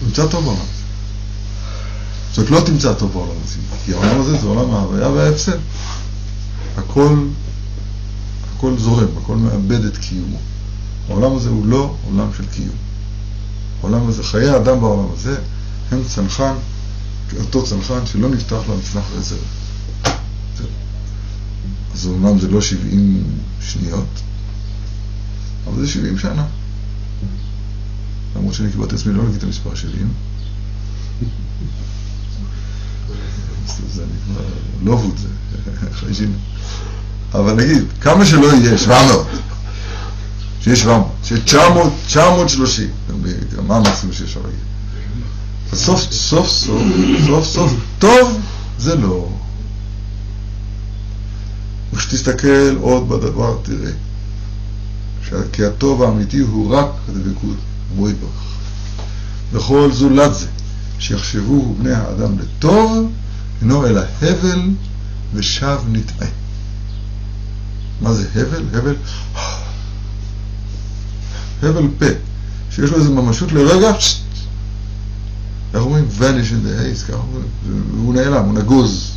תמצא 0.00 0.26
טוב 0.26 0.44
בעולם. 0.44 0.66
זאת 2.32 2.50
לא 2.50 2.60
תמצא 2.60 2.94
טוב 2.94 3.12
בעולם 3.12 3.36
הזה, 3.44 3.58
כי 3.84 3.94
העולם 3.94 4.20
הזה 4.20 4.38
זה 4.38 4.46
עולם 4.46 4.74
ההוויה 4.74 5.08
וההפסד. 5.08 5.58
הכל, 6.76 7.16
הכל 8.56 8.78
זורם, 8.78 9.08
הכל 9.22 9.36
מאבד 9.36 9.84
את 9.84 9.96
קיומו. 9.96 10.38
העולם 11.08 11.36
הזה 11.36 11.48
הוא 11.48 11.66
לא 11.66 11.94
עולם 12.06 12.28
של 12.36 12.46
קיום. 12.46 12.76
העולם 13.80 14.08
הזה, 14.08 14.22
חיי 14.22 14.48
האדם 14.48 14.80
בעולם 14.80 15.08
הזה 15.12 15.36
הם 15.92 16.02
צנחן, 16.14 16.54
אותו 17.38 17.64
צנחן 17.64 18.06
שלא 18.06 18.28
נפתח 18.28 18.60
למצנח 18.68 19.04
רזרב. 19.16 19.38
אז 21.96 22.06
אומנם 22.06 22.38
זה 22.38 22.48
לא 22.48 22.60
70 22.60 23.24
שניות, 23.60 24.20
אבל 25.66 25.80
זה 25.80 25.88
70 25.88 26.18
שנה. 26.18 26.46
למרות 28.36 28.54
שאני 28.54 28.70
קיבלתי 28.70 28.94
עצמי 28.94 29.12
לא 29.12 29.22
להגיד 29.22 29.36
את 29.36 29.44
המספר 29.44 29.74
70. 29.74 30.08
זה 33.94 34.02
נקרא 34.02 34.42
לא 34.82 34.92
אבוד 34.92 35.18
זה, 35.18 35.28
חייג'ין. 35.92 36.32
אבל 37.34 37.52
נגיד, 37.54 37.84
כמה 38.00 38.26
שלא 38.26 38.52
יהיה, 38.52 38.78
700. 38.78 39.26
שיהיה 40.60 40.76
700, 40.76 41.06
שיהיה 41.24 41.42
900, 41.42 41.92
930. 42.06 42.88
מה 43.66 43.76
המקסימום 43.76 44.14
שאפשר 44.14 44.40
להגיד? 44.40 44.60
סוף 45.74 46.00
סוף 46.10 46.48
סוף, 46.48 46.78
סוף 47.26 47.44
סוף, 47.44 47.72
טוב 47.98 48.40
זה 48.78 48.96
לא. 48.96 49.35
וכשתסתכל 51.96 52.76
עוד 52.80 53.08
בדבר 53.08 53.58
תראה 53.62 53.90
כי 55.52 55.64
הטוב 55.64 56.02
האמיתי 56.02 56.38
הוא 56.38 56.74
רק 56.74 56.86
הדבקות 57.08 57.56
בו 57.96 58.08
יברך. 58.08 58.30
וכל 59.52 59.92
זולת 59.92 60.34
זה 60.34 60.46
שיחשבו 60.98 61.74
בני 61.74 61.92
האדם 61.92 62.38
לטוב 62.38 63.12
אינו 63.62 63.86
אלא 63.86 64.00
הבל 64.22 64.70
ושב 65.34 65.78
נטעה. 65.88 66.28
מה 68.00 68.12
זה 68.12 68.28
הבל? 68.34 68.64
הבל 68.78 68.94
הבל 71.62 71.88
פה, 71.98 72.06
שיש 72.70 72.90
לו 72.90 72.98
איזו 72.98 73.14
ממשות 73.14 73.52
לרגע, 73.52 73.92
איך 75.74 75.82
אומרים? 75.82 76.08
vanish 76.18 76.50
in 76.50 76.66
the 76.66 76.80
haze, 76.80 77.08
ככה 77.08 77.16
אומרים, 77.16 77.46
הוא 77.96 78.14
נעלם, 78.14 78.44
הוא 78.44 78.54
נגוז. 78.54 79.15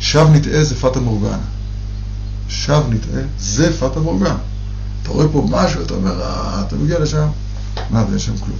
שב 0.00 0.26
נטעה 0.32 0.64
זה 0.64 0.74
פטה 0.74 1.00
מורגנה. 1.00 1.38
שב 2.48 2.82
נטעה 2.90 3.22
זה 3.38 3.76
פטה 3.76 4.00
מורגנה. 4.00 4.36
אתה 5.02 5.10
רואה 5.10 5.26
פה 5.32 5.46
משהו, 5.50 5.82
אתה 5.82 5.94
אומר, 5.94 6.22
אה, 6.22 6.62
אתה 6.66 6.76
מגיע 6.76 6.98
לשם, 6.98 7.26
מה, 7.90 8.04
ואין 8.08 8.18
שם 8.18 8.36
כלום. 8.36 8.58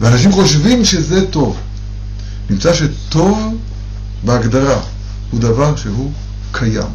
ואנשים 0.00 0.32
חושבים 0.32 0.84
שזה 0.84 1.26
טוב. 1.30 1.56
נמצא 2.50 2.74
שטוב 2.74 3.56
בהגדרה 4.24 4.80
הוא 5.30 5.40
דבר 5.40 5.76
שהוא 5.76 6.12
קיים. 6.52 6.90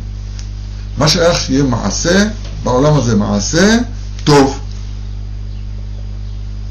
מה 0.98 1.08
שייך 1.08 1.40
שיהיה 1.40 1.64
מעשה, 1.64 2.30
בעולם 2.64 2.94
הזה 2.94 3.16
מעשה, 3.16 3.78
טוב. 4.24 4.60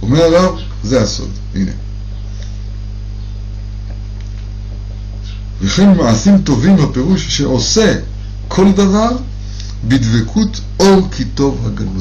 אומר 0.02 0.22
הרב, 0.22 0.59
זה 0.85 1.02
הסוד, 1.02 1.30
הנה. 1.54 1.70
וכן 5.64 5.96
מעשים 5.96 6.42
טובים 6.42 6.77
בפירוש 6.77 7.37
שעושה 7.37 7.94
כל 8.48 8.72
דבר 8.72 9.11
בדבקות 9.88 10.61
אור 10.81 11.09
כי 11.11 11.24
טוב 11.24 11.68
בו. 11.79 12.00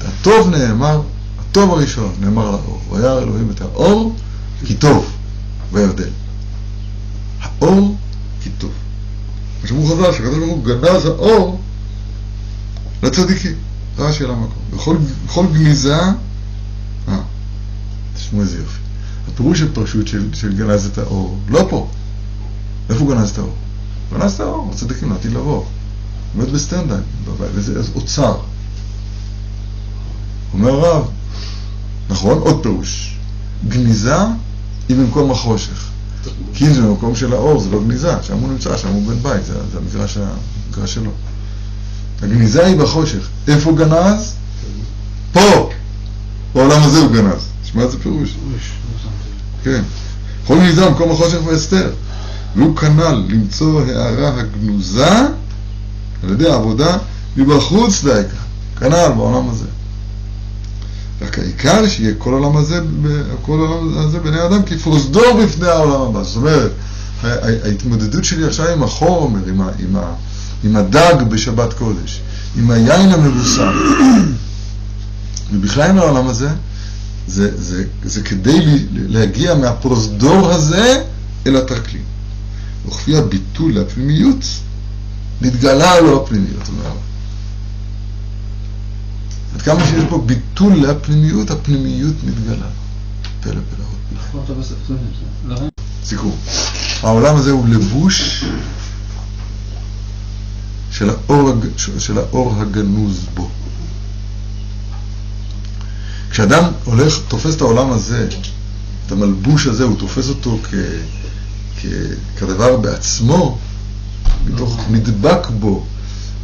הטוב 0.00 0.48
נאמר, 0.48 1.02
הטוב 1.38 1.70
הראשון 1.70 2.14
נאמר 2.20 2.50
לאור, 2.50 2.80
וירא 2.90 3.18
אלוהים 3.18 3.50
את 3.50 3.60
האור 3.60 4.14
כי 4.66 4.74
טוב, 4.74 5.06
והבדל. 5.72 6.08
האור 7.40 7.96
כי 8.42 8.50
טוב. 8.58 8.70
מה 9.62 9.68
שאמרו 9.68 9.86
חז"ל, 9.86 10.12
שהקדוש 10.12 10.38
ברוך 10.38 10.50
הוא 10.50 10.64
גנז 10.64 11.06
האור 11.06 11.60
לצדיקים. 13.02 13.54
רש"י 13.98 14.24
על 14.24 14.30
המקום. 14.30 14.62
בכל, 14.70 14.96
בכל 15.26 15.46
גניזה, 15.52 15.96
אה, 17.08 17.20
תשמעו 18.14 18.42
איזה 18.42 18.58
יופי. 18.58 18.85
הפירוש 19.32 19.58
של 19.58 19.72
פרשות 19.72 20.08
של, 20.08 20.34
של 20.34 20.56
גנז 20.56 20.86
את 20.86 20.98
האור, 20.98 21.38
לא 21.48 21.66
פה. 21.70 21.88
איפה 22.90 23.00
הוא 23.00 23.14
גנז 23.14 23.30
את 23.30 23.38
האור? 23.38 23.54
גנז 24.12 24.32
את 24.32 24.40
האור, 24.40 24.70
הצדיקים 24.72 25.10
לעתיד 25.10 25.32
לבוא. 25.32 25.64
עומד 26.36 26.52
בסטנדאפ, 26.52 27.00
וזה 27.54 27.80
אוצר. 27.94 28.36
אומר 30.52 30.70
הרב, 30.70 31.08
נכון? 32.10 32.38
עוד 32.38 32.62
פירוש. 32.62 33.16
גניזה 33.68 34.16
היא 34.88 34.96
במקום 34.96 35.30
החושך. 35.30 35.90
כי 36.54 36.66
אם 36.66 36.72
זה 36.72 36.82
במקום 36.82 37.16
של 37.16 37.32
האור, 37.32 37.60
זה 37.60 37.70
לא 37.70 37.84
גניזה, 37.84 38.12
שם 38.22 38.38
הוא 38.38 38.48
נמצא, 38.48 38.76
שם 38.76 38.88
הוא 38.88 39.06
בן 39.06 39.22
בית, 39.22 39.44
זה, 39.44 39.54
זה 39.72 39.78
המגרש, 39.78 40.18
המגרש 40.18 40.94
שלו. 40.94 41.10
הגניזה 42.22 42.66
היא 42.66 42.76
בחושך. 42.76 43.28
איפה 43.48 43.70
הוא 43.70 43.78
גנז? 43.78 44.34
פה! 45.32 45.70
בעולם 46.54 46.82
הזה 46.82 46.98
הוא 46.98 47.12
גנז. 47.12 47.46
תשמע 47.62 47.82
איזה 47.82 47.98
פירוש. 47.98 48.36
כן. 49.64 49.82
כל 50.46 50.58
גניזה 50.58 50.86
במקום 50.86 51.10
החושך 51.10 51.38
והסתר. 51.46 51.90
והוא 52.56 52.76
כנ"ל 52.76 53.24
למצוא 53.28 53.82
הערה 53.82 54.40
הגנוזה 54.40 55.18
על 56.22 56.30
ידי 56.30 56.50
העבודה 56.50 56.98
מבחוץ 57.36 58.04
דייקה. 58.04 58.36
כנ"ל 58.78 59.12
בעולם 59.16 59.48
הזה. 59.48 59.66
רק 61.22 61.38
העיקר 61.38 61.88
שיהיה 61.88 62.14
כל 62.18 62.30
העולם 62.30 62.56
הזה, 62.56 62.80
כל 63.42 63.58
העולם 63.58 63.98
הזה 63.98 64.18
בני 64.18 64.44
אדם 64.44 64.62
כפרוזדור 64.62 65.40
בפני 65.44 65.68
העולם 65.68 66.00
הבא. 66.00 66.22
זאת 66.22 66.36
אומרת, 66.36 66.72
ההתמודדות 67.64 68.24
שלי 68.24 68.44
עכשיו 68.44 68.68
עם 68.68 68.82
החומר, 68.82 69.40
עם, 69.48 69.60
ה, 69.60 69.68
עם, 69.78 69.96
ה, 69.96 70.14
עם 70.64 70.76
הדג 70.76 71.14
בשבת 71.28 71.72
קודש, 71.72 72.20
עם 72.56 72.70
היין 72.70 73.10
המבוסם, 73.10 73.72
ובכלל 75.52 75.90
עם 75.90 75.98
העולם 75.98 76.26
הזה, 76.26 76.48
זה, 77.26 77.62
זה, 77.62 77.84
זה 78.04 78.22
כדי 78.22 78.86
להגיע 78.92 79.54
מהפרוזדור 79.54 80.50
הזה 80.50 81.02
אל 81.46 81.56
התרקלין. 81.56 82.02
וכפי 82.86 83.16
הביטול 83.16 83.78
לפנימיות, 83.78 84.44
נתגלה 85.40 86.00
לו 86.00 86.22
הפנימיות, 86.22 86.70
עד 89.54 89.62
כמה 89.62 89.86
שיש 89.86 90.04
פה 90.08 90.22
ביטול 90.26 90.72
לפנימיות, 90.72 91.50
הפנימיות 91.50 92.14
מתגלה. 92.24 92.66
פלא 93.40 93.52
פלאות. 93.52 93.96
סיכום. 96.04 96.36
העולם 97.02 97.36
הזה 97.36 97.50
הוא 97.50 97.68
לבוש 97.68 98.44
של 100.90 101.10
האור, 101.10 101.52
של 101.98 102.18
האור 102.18 102.54
הגנוז 102.60 103.26
בו. 103.34 103.50
כשאדם 106.36 106.64
הולך, 106.84 107.18
תופס 107.28 107.54
את 107.56 107.60
העולם 107.60 107.92
הזה, 107.92 108.28
את 109.06 109.12
המלבוש 109.12 109.66
הזה, 109.66 109.84
הוא 109.84 109.96
תופס 109.96 110.28
אותו 110.28 110.58
כ, 110.70 110.74
כ, 111.80 111.86
כדבר 112.36 112.76
בעצמו, 112.76 113.58
מתוך 114.46 114.80
נדבק 114.90 115.46
בו, 115.60 115.86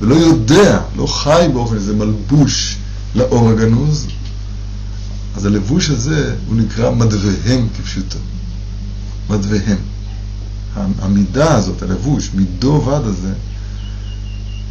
ולא 0.00 0.14
יודע, 0.14 0.80
לא 0.96 1.06
חי 1.06 1.46
באופן 1.52 1.76
הזה, 1.76 1.94
מלבוש 1.94 2.76
לאור 3.14 3.50
הגנוז, 3.50 4.06
אז 5.36 5.46
הלבוש 5.46 5.90
הזה 5.90 6.34
הוא 6.46 6.56
נקרא 6.56 6.90
מדווהם 6.90 7.68
כפשוטו. 7.76 8.18
מדווהם. 9.30 9.78
המידה 10.76 11.54
הזאת, 11.54 11.82
הלבוש, 11.82 12.30
מידו 12.34 12.82
ועד 12.86 13.04
הזה, 13.04 13.32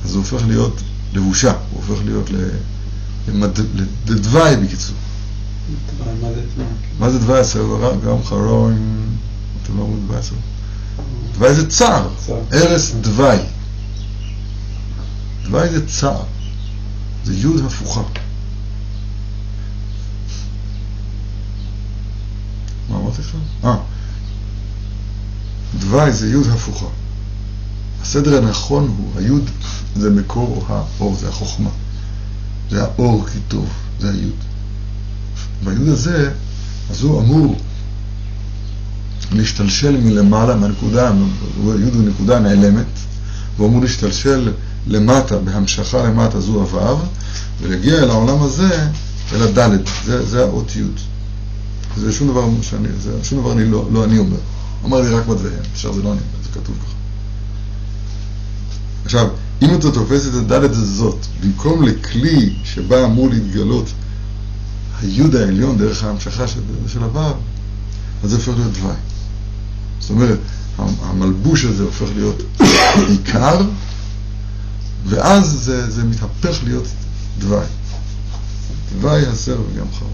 אז 0.05 0.15
הוא 0.15 0.23
הופך 0.23 0.47
להיות 0.47 0.81
לבושה, 1.13 1.53
הוא 1.71 1.84
הופך 1.88 2.01
להיות 2.05 2.29
לדווי 4.07 4.55
בקיצור. 4.55 4.95
מה 7.00 7.10
זה 7.10 7.19
דווי 7.19 7.39
הסרט? 7.39 8.04
גם 8.06 8.24
חרוין, 8.24 9.06
אתם 9.63 9.78
לא 9.78 9.82
אומרים 9.82 10.08
דווי 10.08 10.17
הסרט. 10.17 10.38
דווי 11.34 11.56
זה 11.56 11.69
צער, 11.69 12.10
ערש 12.52 12.91
דווי. 12.91 13.38
דווי 15.43 15.69
זה 15.69 15.88
צער, 15.88 16.24
זה 17.24 17.34
יוד 17.34 17.65
הפוכה. 17.65 18.02
מה 22.89 22.97
אמרתי 22.97 23.21
לך? 23.21 23.36
אה, 23.63 23.78
דווי 25.80 26.12
זה 26.12 26.30
יוד 26.30 26.47
הפוכה. 26.47 26.86
הסדר 28.02 28.38
הנכון 28.38 28.95
הוא, 28.97 29.12
היוד 29.15 29.50
זה 29.95 30.10
מקור 30.10 30.65
האור, 30.69 31.15
זה 31.15 31.30
החוכמה. 31.30 31.69
זה 32.69 32.84
האור 32.84 33.26
כי 33.34 33.39
טוב, 33.47 33.69
זה 34.00 34.10
היוד. 34.10 34.51
ביוד 35.63 35.88
הזה, 35.88 36.32
אז 36.89 37.02
הוא 37.02 37.21
אמור 37.21 37.56
להשתלשל 39.32 39.97
מלמעלה, 39.97 40.56
מהנקודה, 40.56 41.12
היוד 41.58 41.95
הוא 41.95 42.04
נקודה 42.04 42.39
נעלמת, 42.39 42.86
והוא 43.58 43.67
אמור 43.69 43.82
להשתלשל 43.82 44.52
למטה, 44.88 45.38
בהמשכה 45.38 46.04
למטה 46.04 46.39
זו 46.39 46.62
הוו, 46.62 47.00
ולהגיע 47.62 48.04
אל 48.04 48.10
העולם 48.10 48.41
הזה, 48.41 48.88
אל 49.34 49.41
הדלת, 49.41 49.89
זה, 50.06 50.26
זה 50.26 50.43
האות 50.43 50.76
יוד. 50.76 51.00
זה 51.97 52.13
שום 52.13 52.28
דבר 52.28 52.50
שאני, 52.62 52.88
זה 53.00 53.12
שום 53.24 53.39
דבר 53.39 53.52
אני 53.52 53.65
לא, 53.65 53.88
לא 53.91 54.04
אני 54.04 54.17
אומר. 54.19 54.38
אמר 54.86 55.02
לי 55.02 55.10
רק 55.10 55.28
מדעיהם, 55.28 55.63
עכשיו 55.74 55.93
זה 55.93 56.04
לא 56.04 56.12
אני 56.12 56.19
אומר, 56.19 56.43
זה 56.43 56.50
כתוב 56.50 56.76
ככה. 56.76 56.95
עכשיו, 59.06 59.28
אם 59.62 59.76
אתה 59.76 59.91
תופס 59.91 60.28
את 60.28 60.34
הדלת 60.34 60.71
הזאת, 60.71 61.26
במקום 61.43 61.84
לכלי 61.84 62.54
שבה 62.63 63.06
אמור 63.06 63.30
להתגלות 63.30 63.86
היוד 65.02 65.36
העליון 65.36 65.78
דרך 65.78 66.04
ההמשכה 66.04 66.48
של, 66.48 66.60
של 66.88 67.04
הוו, 67.04 67.34
אז 68.24 68.30
זה 68.30 68.36
הופך 68.36 68.48
להיות 68.48 68.74
דווי. 68.74 68.96
זאת 70.00 70.10
אומרת, 70.10 70.40
המלבוש 70.78 71.66
הזה 71.66 71.84
הופך 71.84 72.08
להיות 72.16 72.44
עיקר, 73.10 73.62
ואז 75.06 75.58
זה, 75.64 75.92
זה 75.92 76.04
מתהפך 76.04 76.64
להיות 76.64 76.88
דווי. 77.40 77.66
דווי 78.94 79.26
הסר 79.26 79.62
וגם 79.62 79.86
חרון. 80.00 80.12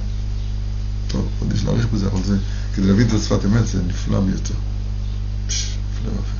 טוב, 1.08 1.28
עוד 1.40 1.54
יש 1.54 1.64
להעריך 1.64 1.88
בזה, 1.94 2.08
אבל 2.08 2.24
זה, 2.24 2.38
כדי 2.76 2.88
להבין 2.88 3.08
את 3.08 3.14
השפת 3.14 3.46
אמת 3.46 3.68
זה 3.68 3.80
נפלא 3.88 4.20
ביותר. 4.20 4.54
פשש, 5.48 5.78
נפלא 5.94 6.12
יפה. 6.12 6.37